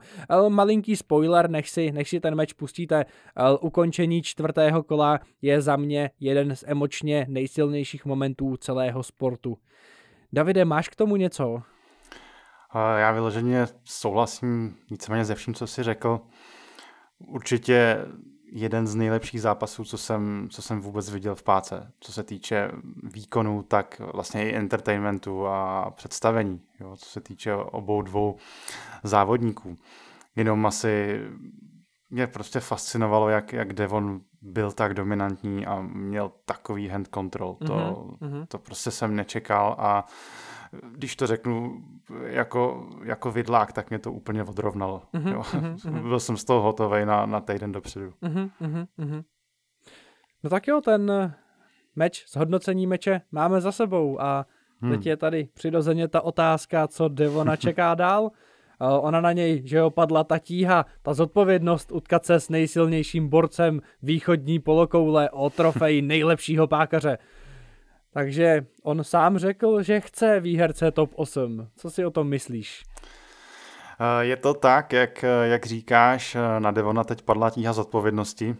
[0.49, 3.05] Malinký spoiler, než si, než si ten meč pustíte,
[3.61, 9.59] ukončení čtvrtého kola je za mě jeden z emočně nejsilnějších momentů celého sportu.
[10.33, 11.63] Davide, máš k tomu něco?
[12.75, 16.21] Já vyloženě souhlasím víceméně ze vším, co jsi řekl.
[17.19, 17.99] Určitě
[18.57, 21.92] jeden z nejlepších zápasů, co jsem, co jsem vůbec viděl v páce.
[22.01, 22.71] Co se týče
[23.03, 28.37] výkonu, tak vlastně i entertainmentu a představení, jo, co se týče obou dvou
[29.03, 29.79] závodníků.
[30.37, 31.21] Jenom asi
[32.11, 37.55] mě prostě fascinovalo, jak, jak Devon byl tak dominantní a měl takový hand control.
[37.55, 38.47] To, mm-hmm.
[38.49, 40.07] to prostě jsem nečekal a
[40.93, 41.83] když to řeknu
[42.25, 45.03] jako, jako vidlák, tak mě to úplně odrovnalo.
[45.15, 45.41] Mm-hmm, jo.
[45.41, 46.09] Mm-hmm.
[46.09, 48.12] Byl jsem z toho hotový na, na týden dopředu.
[48.23, 48.51] Mm-hmm,
[48.99, 49.25] mm-hmm.
[50.45, 51.33] No tak jo, ten
[51.97, 54.47] meč, zhodnocení meče máme za sebou a
[54.81, 54.93] hmm.
[54.93, 58.31] teď je tady přirozeně ta otázka, co Devona čeká dál.
[59.01, 64.59] Ona na něj, že opadla ta tíha, ta zodpovědnost utkat se s nejsilnějším borcem východní
[64.59, 67.19] polokoule o trofej nejlepšího pákaře.
[68.16, 71.68] Takže on sám řekl, že chce výherce top 8.
[71.76, 72.85] Co si o tom myslíš?
[74.00, 78.57] Eh, je to tak, jak, jak říkáš, eh, na Devona teď padla tíha zodpovědnosti.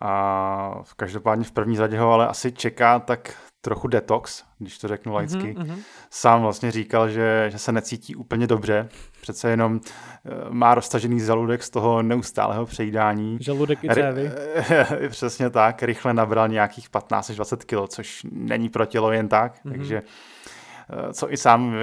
[0.00, 3.34] A v každopádně v první řadě ho ale asi čeká tak
[3.68, 5.54] trochu detox, když to řeknu laicky.
[5.54, 5.78] Mm-hmm.
[6.10, 8.88] Sám vlastně říkal, že, že se necítí úplně dobře.
[9.20, 13.38] Přece jenom eh, má roztažený žaludek z toho neustálého přejídání.
[13.40, 14.30] Žaludek i cévy.
[15.08, 15.82] Přesně tak.
[15.82, 19.54] Rychle nabral nějakých 15 až 20 kg, což není pro tělo jen tak.
[19.54, 19.70] Mm-hmm.
[19.70, 21.74] Takže eh, co i sám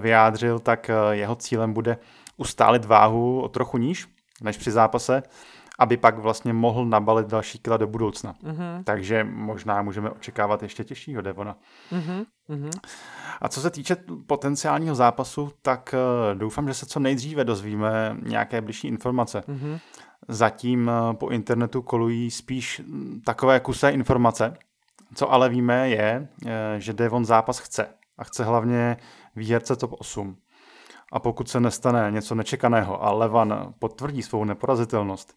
[0.00, 1.98] vyjádřil, tak eh, jeho cílem bude
[2.36, 4.08] ustálit váhu o trochu níž
[4.42, 5.22] než při zápase
[5.78, 8.34] aby pak vlastně mohl nabalit další kila do budoucna.
[8.44, 8.84] Mm-hmm.
[8.84, 11.56] Takže možná můžeme očekávat ještě těžšího Devona.
[11.92, 12.70] Mm-hmm.
[13.40, 18.60] A co se týče potenciálního zápasu, tak uh, doufám, že se co nejdříve dozvíme nějaké
[18.60, 19.42] blížší informace.
[19.48, 19.78] Mm-hmm.
[20.28, 24.56] Zatím uh, po internetu kolují spíš mm, takové kusé informace.
[25.14, 27.86] Co ale víme je, uh, že Devon zápas chce.
[28.18, 28.96] A chce hlavně
[29.36, 30.36] výherce top 8.
[31.12, 35.34] A pokud se nestane něco nečekaného a Levan potvrdí svou neporazitelnost,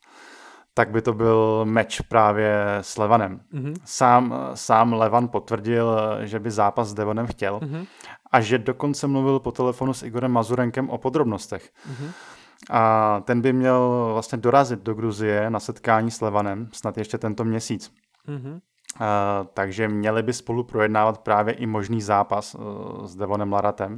[0.73, 3.39] tak by to byl meč právě s Levanem.
[3.53, 3.73] Mm-hmm.
[3.85, 7.85] Sám, sám Levan potvrdil, že by zápas s Devonem chtěl mm-hmm.
[8.31, 11.69] a že dokonce mluvil po telefonu s Igorem Mazurenkem o podrobnostech.
[11.91, 12.11] Mm-hmm.
[12.69, 17.43] A ten by měl vlastně dorazit do Gruzie na setkání s Levanem, snad ještě tento
[17.43, 17.91] měsíc.
[18.27, 18.59] Mm-hmm.
[19.01, 23.97] Uh, takže měli by spolu projednávat právě i možný zápas uh, s Devonem Laratem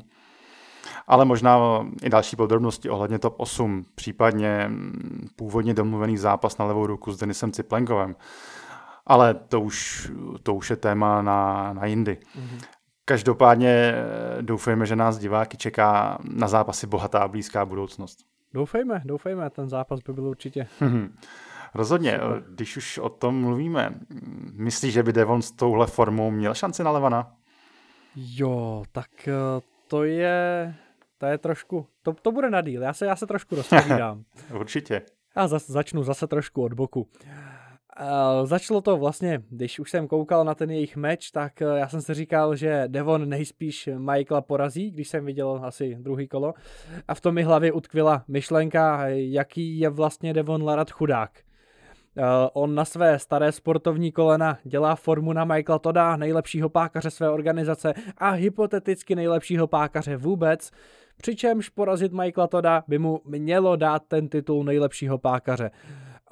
[1.07, 1.59] ale možná
[2.03, 7.17] i další podrobnosti ohledně top 8, případně mm, původně domluvený zápas na levou ruku s
[7.17, 8.15] Denisem Ciplenkovem.
[9.05, 10.11] Ale to už,
[10.43, 12.17] to už je téma na, na jindy.
[12.35, 12.65] Mm-hmm.
[13.05, 18.17] Každopádně eh, doufejme, že nás diváky čeká na zápasy bohatá a blízká budoucnost.
[18.53, 20.67] Doufejme, doufejme, ten zápas by byl určitě.
[21.73, 22.43] Rozhodně, Super.
[22.49, 23.93] když už o tom mluvíme,
[24.53, 27.31] myslíš, že by Devon s touhle formou měl šanci na Levana?
[28.15, 29.33] Jo, tak eh,
[29.87, 30.75] to je,
[31.21, 34.23] to je trošku, to, to bude na díl, já se, já se trošku rozpovídám.
[34.53, 35.01] Určitě.
[35.35, 37.01] Já zas, začnu zase trošku od boku.
[37.01, 41.87] Uh, začalo to vlastně, když už jsem koukal na ten jejich meč, tak uh, já
[41.87, 46.53] jsem si říkal, že Devon nejspíš Michaela porazí, když jsem viděl asi druhý kolo.
[47.07, 51.31] A v tom mi hlavě utkvila myšlenka, jaký je vlastně Devon Larat chudák.
[52.17, 57.29] Uh, on na své staré sportovní kolena dělá formu na Michaela Toda, nejlepšího pákaře své
[57.29, 60.71] organizace a hypoteticky nejlepšího pákaře vůbec,
[61.21, 65.71] přičemž porazit Michaela Toda by mu mělo dát ten titul nejlepšího pákaře.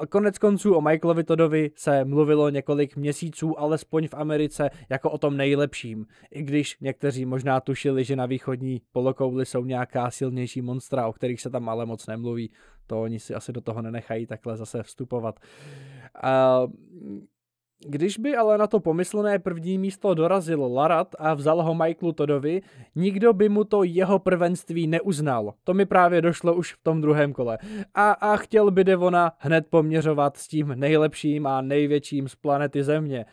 [0.10, 5.38] Konec konců o Michaelovi Todovi se mluvilo několik měsíců, alespoň v Americe, jako o tom
[5.38, 6.06] nejlepším.
[6.32, 11.42] I když někteří možná tušili, že na východní polokouli jsou nějaká silnější monstra, o kterých
[11.42, 12.52] se tam ale moc nemluví.
[12.88, 15.40] To oni si asi do toho nenechají takhle zase vstupovat.
[16.24, 16.72] Uh,
[17.88, 22.62] když by ale na to pomyslné první místo dorazil Larat a vzal ho Michaelu Todovi,
[22.96, 25.54] nikdo by mu to jeho prvenství neuznal.
[25.64, 27.58] To mi právě došlo už v tom druhém kole.
[27.96, 33.26] A, a chtěl by Devona hned poměřovat s tím nejlepším a největším z planety Země.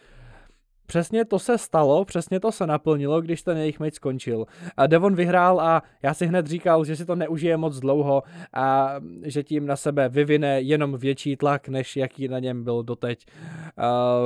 [0.87, 4.46] Přesně to se stalo, přesně to se naplnilo, když ten jejich meč skončil.
[4.77, 8.22] A Devon vyhrál a já si hned říkal, že si to neužije moc dlouho
[8.53, 13.27] a že tím na sebe vyvine jenom větší tlak, než jaký na něm byl doteď.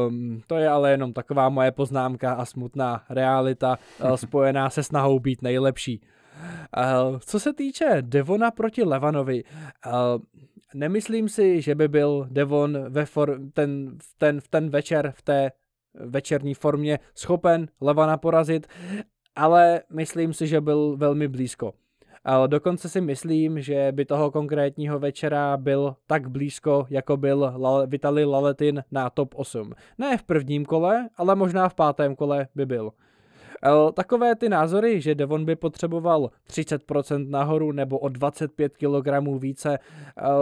[0.08, 5.18] Um, to je ale jenom taková moje poznámka a smutná realita uh, spojená se snahou
[5.18, 6.00] být nejlepší.
[7.10, 9.44] Uh, co se týče Devona proti Levanovi,
[9.86, 9.92] uh,
[10.74, 15.50] nemyslím si, že by byl Devon ve for, ten, ten, ten večer v té
[15.94, 18.66] večerní formě schopen Levana porazit,
[19.36, 21.72] ale myslím si, že byl velmi blízko.
[22.24, 27.54] Ale dokonce si myslím, že by toho konkrétního večera byl tak blízko, jako byl
[27.86, 29.72] Vitali Laletin na top 8.
[29.98, 32.90] Ne v prvním kole, ale možná v pátém kole by byl.
[33.94, 39.78] Takové ty názory, že Devon by potřeboval 30% nahoru nebo o 25 kg více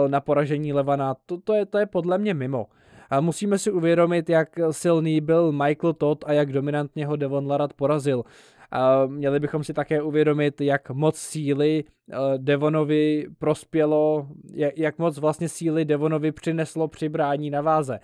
[0.07, 2.67] na poražení Levana, to, to, je, to je podle mě mimo.
[3.09, 7.73] A musíme si uvědomit, jak silný byl Michael Todd a jak dominantně ho Devon Larat
[7.73, 8.23] porazil.
[8.71, 14.27] A měli bychom si také uvědomit, jak moc síly eh, Devonovi prospělo,
[14.75, 17.99] jak moc vlastně síly Devonovi přineslo přibrání na váze.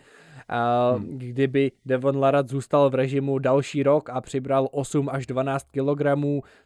[0.50, 1.18] A hmm.
[1.18, 6.04] Kdyby Devon Larat zůstal v režimu další rok a přibral 8 až 12 kg,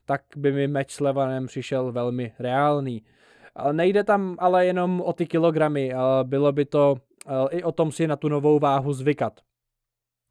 [0.06, 3.04] tak by mi meč s Levanem přišel velmi reálný.
[3.72, 6.96] Nejde tam ale jenom o ty kilogramy, bylo by to
[7.50, 9.40] i o tom si na tu novou váhu zvykat.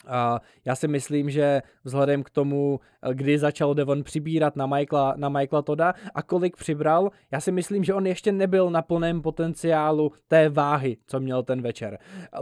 [0.06, 2.80] A já si myslím, že vzhledem k tomu,
[3.12, 7.84] kdy začal Devon přibírat na Michaela, na Michaela Toda a kolik přibral, já si myslím,
[7.84, 11.98] že on ještě nebyl na plném potenciálu té váhy, co měl ten večer.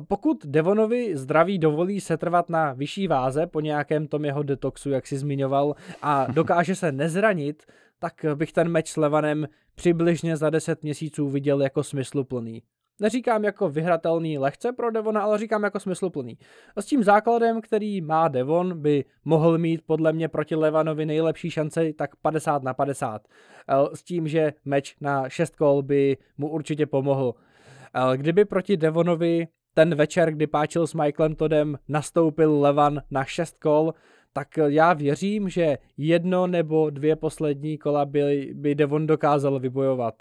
[0.08, 5.18] Pokud Devonovi zdraví dovolí setrvat na vyšší váze po nějakém tom jeho detoxu, jak si
[5.18, 7.62] zmiňoval, a dokáže se nezranit,
[7.98, 12.62] tak bych ten meč s Levanem přibližně za 10 měsíců viděl jako smysluplný.
[13.00, 16.38] Neříkám jako vyhratelný lehce pro Devona, ale říkám jako smysluplný.
[16.76, 21.50] A s tím základem, který má Devon, by mohl mít podle mě proti Levanovi nejlepší
[21.50, 23.28] šance tak 50 na 50.
[23.94, 27.34] S tím, že meč na 6 kol by mu určitě pomohl.
[28.16, 33.94] Kdyby proti Devonovi ten večer, kdy páčil s Michaelem Todem, nastoupil Levan na 6 kol,
[34.32, 40.14] tak já věřím, že jedno nebo dvě poslední kola by, by Devon dokázal vybojovat.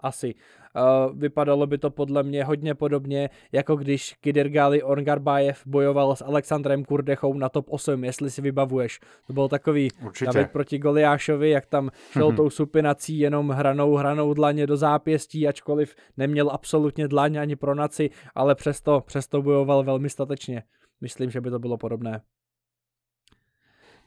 [0.00, 0.34] Asi.
[0.76, 6.84] Uh, vypadalo by to podle mě hodně podobně, jako když Kidirgali Orgarbájev bojoval s Alexandrem
[6.84, 9.00] Kurdechou na top 8, jestli si vybavuješ.
[9.26, 10.30] To byl takový Určitě.
[10.32, 15.94] David proti Goliášovi, jak tam šel tou supinací jenom hranou, hranou dlaně do zápěstí, ačkoliv
[16.16, 20.62] neměl absolutně dlaně ani pronaci, ale přesto, přesto bojoval velmi statečně.
[21.00, 22.22] Myslím, že by to bylo podobné.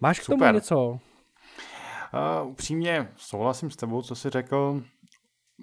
[0.02, 0.56] Máš k tomu Super.
[0.56, 1.00] něco?
[2.14, 4.84] Uh, upřímně souhlasím s tebou, co jsi řekl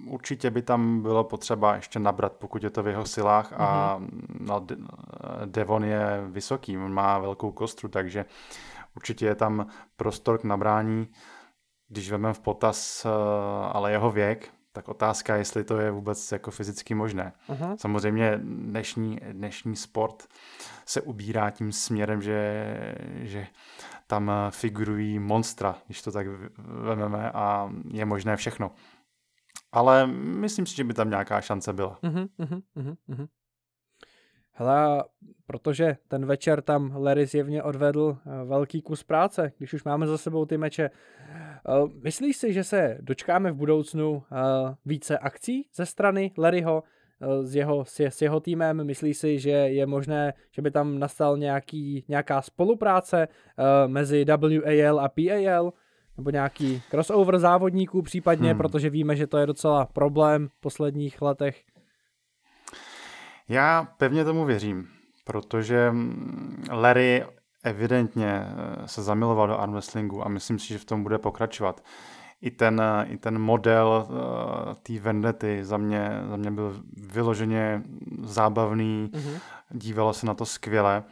[0.07, 4.09] určitě by tam bylo potřeba ještě nabrat, pokud je to v jeho silách a mm-hmm.
[4.40, 4.66] no,
[5.44, 8.25] Devon je vysoký, on má velkou kostru, takže
[8.96, 11.08] určitě je tam prostor k nabrání.
[11.88, 13.10] Když vezmeme v potaz uh,
[13.73, 17.33] ale jeho věk, tak otázka, jestli to je vůbec jako fyzicky možné.
[17.48, 17.77] Uh-huh.
[17.77, 20.29] Samozřejmě dnešní, dnešní sport
[20.87, 22.75] se ubírá tím směrem, že,
[23.21, 23.46] že
[24.06, 26.27] tam figurují monstra, když to tak
[26.58, 28.71] vezmeme a je možné všechno.
[29.73, 31.98] Ale myslím si, že by tam nějaká šance byla.
[34.52, 35.04] Hele,
[35.46, 40.18] protože ten večer tam Larry zjevně odvedl eh, velký kus práce, když už máme za
[40.18, 40.90] sebou ty meče.
[40.90, 41.60] Eh,
[42.02, 44.37] myslíš si, že se dočkáme v budoucnu eh,
[44.85, 46.83] více akcí ze strany Larryho
[47.42, 48.85] s jeho, s jeho týmem?
[48.85, 53.29] Myslíš si, že je možné, že by tam nastal nějaký, nějaká spolupráce
[53.87, 55.73] mezi WAL a PAL?
[56.21, 58.58] Nebo nějaký crossover závodníků případně, hmm.
[58.58, 61.62] protože víme, že to je docela problém v posledních letech.
[63.48, 64.88] Já pevně tomu věřím,
[65.25, 65.92] protože
[66.71, 67.25] Larry
[67.64, 71.85] evidentně eh, se zamiloval do arm wrestlingu a myslím si, že v tom bude pokračovat.
[72.40, 77.83] I ten, i ten model uh, té vendety za mě, za mě byl vyloženě
[78.23, 79.40] zábavný, mm-hmm.
[79.71, 81.04] dívalo se na to skvěle.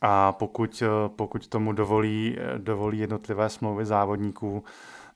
[0.00, 4.64] A pokud, eh, pokud tomu dovolí, dovolí jednotlivé smlouvy závodníků,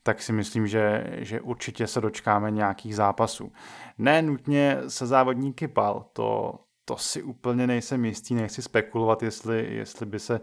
[0.03, 3.53] tak si myslím, že, že určitě se dočkáme nějakých zápasů.
[3.99, 6.55] Ne nutně se závodníky PAL, to,
[6.85, 10.41] to si úplně nejsem jistý, nechci spekulovat, jestli, jestli by se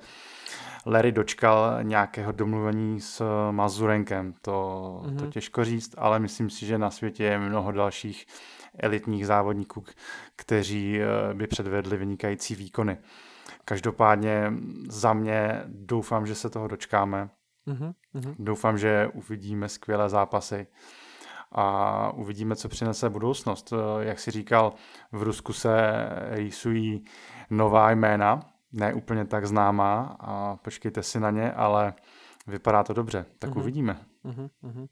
[0.86, 4.34] Larry dočkal nějakého domluvení s Mazurenkem.
[4.42, 4.52] To,
[5.06, 5.20] mm-hmm.
[5.20, 8.26] to těžko říct, ale myslím si, že na světě je mnoho dalších
[8.80, 9.84] elitních závodníků,
[10.36, 12.98] kteří eh, by předvedli vynikající výkony.
[13.66, 14.54] Každopádně
[14.90, 17.30] za mě doufám, že se toho dočkáme
[17.68, 18.36] Mm-hmm.
[18.40, 20.68] Doufám, že uvidíme skvělé zápasy
[21.52, 23.74] a uvidíme, co přinese budoucnost.
[24.00, 24.74] Jak si říkal,
[25.12, 25.92] v Rusku se
[26.30, 27.06] rýsují
[27.50, 28.40] nová jména,
[28.72, 31.94] ne úplně tak známá a počkejte si na ně, ale
[32.48, 33.60] vypadá to dobře, tak mm-hmm.
[33.60, 34.00] uvidíme.
[34.26, 34.88] Mm-hmm.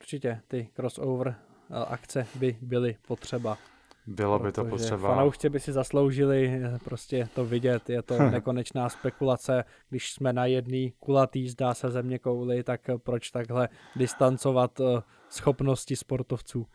[0.00, 1.36] Určitě ty crossover
[1.70, 3.58] eh, akce by byly potřeba.
[4.06, 5.14] Bylo by to potřeba.
[5.14, 7.90] Fanoušci by si zasloužili eh, prostě to vidět.
[7.90, 9.64] Je to nekonečná spekulace.
[9.88, 15.96] Když jsme na jedný kulatý, zdá se země kouli, tak proč takhle distancovat eh, schopnosti
[15.96, 16.66] sportovců?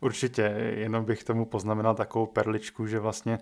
[0.00, 0.42] Určitě,
[0.76, 3.38] jenom bych tomu poznamenal takovou perličku, že vlastně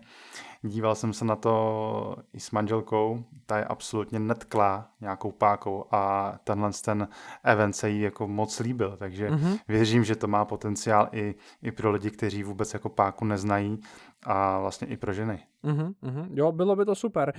[0.63, 6.35] díval jsem se na to i s manželkou, ta je absolutně netklá nějakou pákou a
[6.45, 7.09] tenhle ten
[7.45, 9.59] event se jí jako moc líbil, takže mm-hmm.
[9.69, 13.81] věřím, že to má potenciál i, i pro lidi, kteří vůbec jako páku neznají
[14.27, 15.39] a vlastně i pro ženy.
[15.63, 16.29] Uhum, uhum.
[16.31, 17.33] Jo, bylo by to super.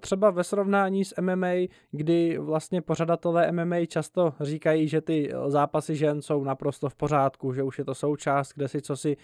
[0.00, 1.52] Třeba ve srovnání s MMA,
[1.90, 7.62] kdy vlastně pořadatelé MMA často říkají, že ty zápasy žen jsou naprosto v pořádku, že
[7.62, 9.16] už je to součást, kde si co si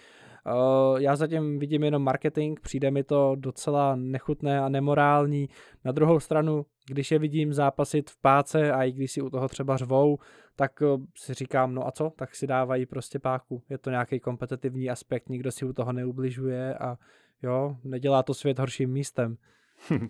[0.97, 5.49] já zatím vidím jenom marketing, přijde mi to docela nechutné a nemorální.
[5.85, 9.47] Na druhou stranu, když je vidím zápasit v páce a i když si u toho
[9.47, 10.17] třeba řvou,
[10.55, 13.63] tak uh, si říkám, no a co, tak si dávají prostě páku.
[13.69, 16.97] Je to nějaký kompetitivní aspekt, nikdo si u toho neubližuje a
[17.43, 19.37] jo, nedělá to svět horším místem.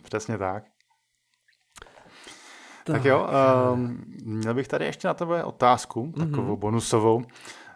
[0.04, 0.64] Přesně tak.
[2.86, 3.28] Tak, tak jo,
[3.74, 6.60] um, měl bych tady ještě na tebe otázku, takovou mm-hmm.
[6.60, 7.22] bonusovou.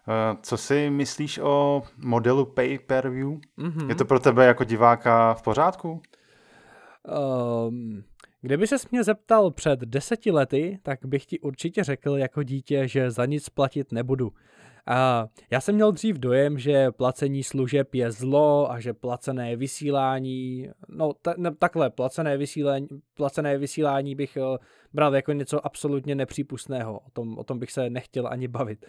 [0.07, 3.27] Eh, co si myslíš o modelu pay-per-view?
[3.57, 3.89] Mm-hmm.
[3.89, 6.01] Je to pro tebe jako diváka v pořádku?
[7.67, 8.03] Um,
[8.41, 13.11] kdyby se mě zeptal před deseti lety, tak bych ti určitě řekl jako dítě, že
[13.11, 14.33] za nic platit nebudu.
[14.88, 20.69] A já jsem měl dřív dojem, že placení služeb je zlo a že placené vysílání,
[20.88, 24.57] no ta, ne, takhle, placené vysílání, placené vysílání bych uh,
[24.93, 26.99] bral jako něco absolutně nepřípustného.
[26.99, 28.86] O tom, o tom bych se nechtěl ani bavit.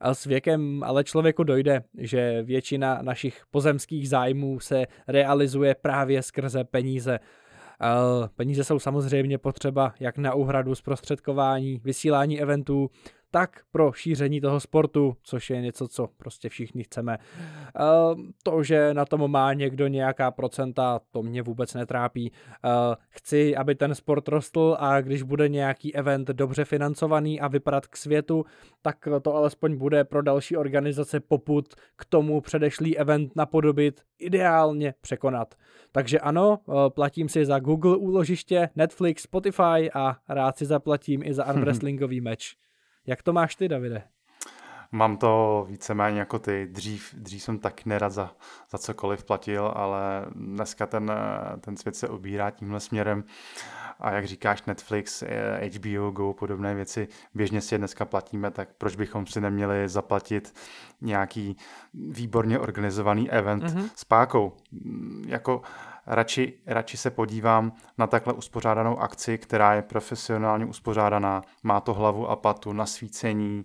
[0.00, 6.64] A s věkem ale člověku dojde, že většina našich pozemských zájmů se realizuje právě skrze
[6.64, 7.18] peníze.
[8.36, 12.90] Peníze jsou samozřejmě potřeba jak na úhradu zprostředkování, vysílání eventů,
[13.34, 17.18] tak pro šíření toho sportu, což je něco, co prostě všichni chceme.
[17.74, 22.32] Ehm, to, že na tom má někdo nějaká procenta, to mě vůbec netrápí.
[22.62, 27.86] Ehm, chci, aby ten sport rostl a když bude nějaký event dobře financovaný a vypadat
[27.86, 28.44] k světu,
[28.82, 35.54] tak to alespoň bude pro další organizace poput k tomu předešlý event napodobit, ideálně překonat.
[35.92, 41.34] Takže ano, ehm, platím si za Google úložiště, Netflix, Spotify a rád si zaplatím i
[41.34, 42.56] za armwrestlingový meč.
[43.06, 44.02] Jak to máš ty, Davide?
[44.94, 46.66] Mám to víceméně jako ty.
[46.66, 48.30] Dřív, dřív jsem tak nerad za,
[48.70, 51.12] za cokoliv platil, ale dneska ten,
[51.60, 53.24] ten svět se obírá tímhle směrem.
[54.00, 55.24] A jak říkáš, Netflix,
[55.76, 60.54] HBO Go, podobné věci, běžně si je dneska platíme, tak proč bychom si neměli zaplatit
[61.00, 61.56] nějaký
[61.94, 63.90] výborně organizovaný event mm-hmm.
[63.94, 64.52] s pákou?
[65.26, 65.62] Jako
[66.06, 72.28] radši, radši se podívám na takhle uspořádanou akci, která je profesionálně uspořádaná, má to hlavu
[72.28, 73.64] a patu, nasvícení,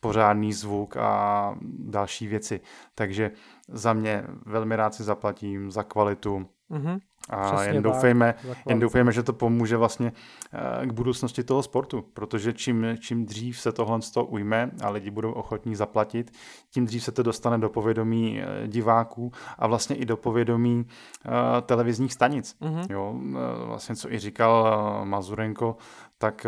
[0.00, 2.60] pořádný zvuk a další věci.
[2.94, 3.30] Takže
[3.68, 6.46] za mě velmi rád si zaplatím za kvalitu.
[6.70, 6.98] Mm-hmm.
[7.30, 8.34] A jen doufejme,
[8.68, 10.12] jen doufejme, že to pomůže vlastně
[10.52, 14.90] eh, k budoucnosti toho sportu, protože čím, čím dřív se tohle z toho ujme a
[14.90, 16.30] lidi budou ochotní zaplatit,
[16.70, 21.32] tím dřív se to dostane do povědomí eh, diváků a vlastně i do povědomí uh,
[21.66, 22.56] televizních stanic.
[22.60, 22.86] Mm-hmm.
[22.90, 23.14] Jo,
[23.66, 25.76] vlastně co i říkal Mazurenko,
[26.18, 26.46] tak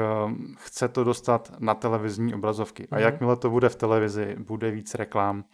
[0.57, 2.83] chce to dostat na televizní obrazovky.
[2.83, 2.97] Mm-hmm.
[2.97, 5.45] A jakmile to bude v televizi, bude víc reklám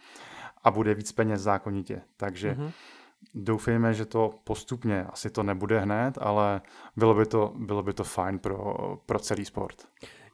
[0.63, 2.01] a bude víc peněz zákonitě.
[2.17, 2.71] Takže mm-hmm
[3.39, 6.61] Doufejme, že to postupně, asi to nebude hned, ale
[6.95, 8.75] bylo by to, bylo by to fajn pro,
[9.05, 9.75] pro celý sport.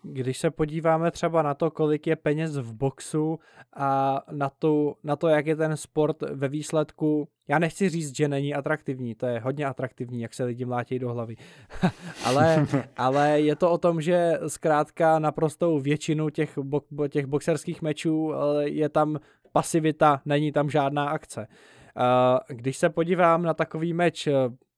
[0.03, 3.39] Když se podíváme třeba na to, kolik je peněz v boxu
[3.75, 8.27] a na to, na to, jak je ten sport ve výsledku, já nechci říct, že
[8.27, 11.35] není atraktivní, to je hodně atraktivní, jak se lidi mlátí do hlavy,
[12.25, 18.33] ale, ale je to o tom, že zkrátka naprostou většinu těch, bo, těch boxerských mečů
[18.33, 19.19] eh, je tam
[19.51, 21.47] pasivita, není tam žádná akce.
[22.47, 24.33] Když se podívám na takový meč eh,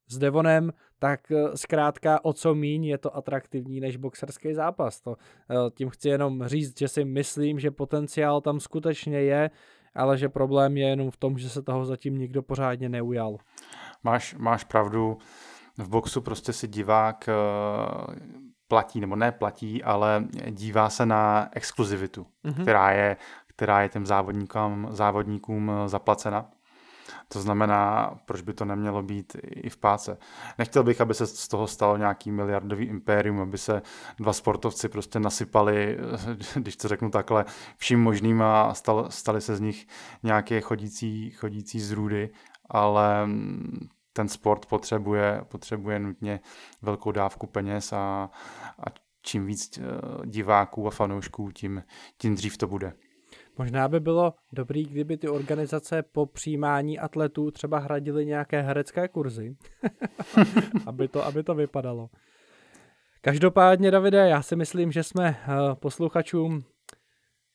[0.08, 5.02] s Devonem, tak eh, zkrátka o co míň je to atraktivní než boxerský zápas.
[5.02, 5.16] To,
[5.50, 9.52] eh, tím chci jenom říct, že si myslím, že potenciál tam skutečně je,
[9.96, 13.38] ale že problém je jenom v tom, že se toho zatím nikdo pořádně neujal.
[14.04, 15.18] Máš, máš pravdu,
[15.78, 17.30] v boxu prostě si divák
[18.68, 22.62] platí, nebo ne platí, ale dívá se na exkluzivitu, mm-hmm.
[22.62, 26.50] která je, která je těm závodníkům, závodníkům zaplacena.
[27.28, 30.18] To znamená, proč by to nemělo být i v páce.
[30.58, 33.82] Nechtěl bych, aby se z toho stalo nějaký miliardový impérium, aby se
[34.18, 35.98] dva sportovci prostě nasypali,
[36.56, 37.46] když to řeknu takhle,
[37.78, 39.88] vším možným a stal, stali se z nich
[40.24, 42.30] nějaké chodící, chodící zrůdy,
[42.70, 43.28] ale
[44.14, 46.40] ten sport potřebuje, potřebuje nutně
[46.82, 48.30] velkou dávku peněz a,
[48.80, 48.86] a
[49.22, 49.82] čím víc eh,
[50.26, 51.84] diváků a fanoušků, tím,
[52.18, 52.94] tím dřív to bude.
[53.58, 59.56] Možná by bylo dobrý, kdyby ty organizace po přijímání atletů třeba hradily nějaké herecké kurzy,
[60.86, 62.10] aby, to, aby to vypadalo.
[63.22, 66.64] Každopádně, Davide, já si myslím, že jsme uh, posluchačům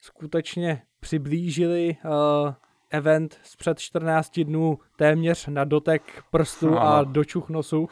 [0.00, 2.54] skutečně přiblížili uh,
[2.90, 6.98] event z před 14 dnů téměř na dotek prstu Aha.
[6.98, 7.88] a dočuch nosu.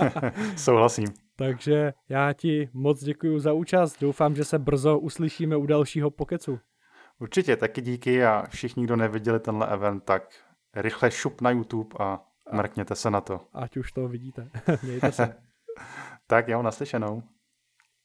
[0.56, 1.06] Souhlasím.
[1.36, 4.00] Takže já ti moc děkuji za účast.
[4.00, 6.58] Doufám, že se brzo uslyšíme u dalšího pokecu.
[7.18, 10.22] Určitě, taky díky a všichni, kdo neviděli tenhle event, tak
[10.74, 12.20] rychle šup na YouTube a
[12.52, 13.40] mrkněte se na to.
[13.52, 14.50] Ať už to vidíte.
[14.82, 15.36] Mějte se.
[16.26, 17.22] tak jo, naslyšenou.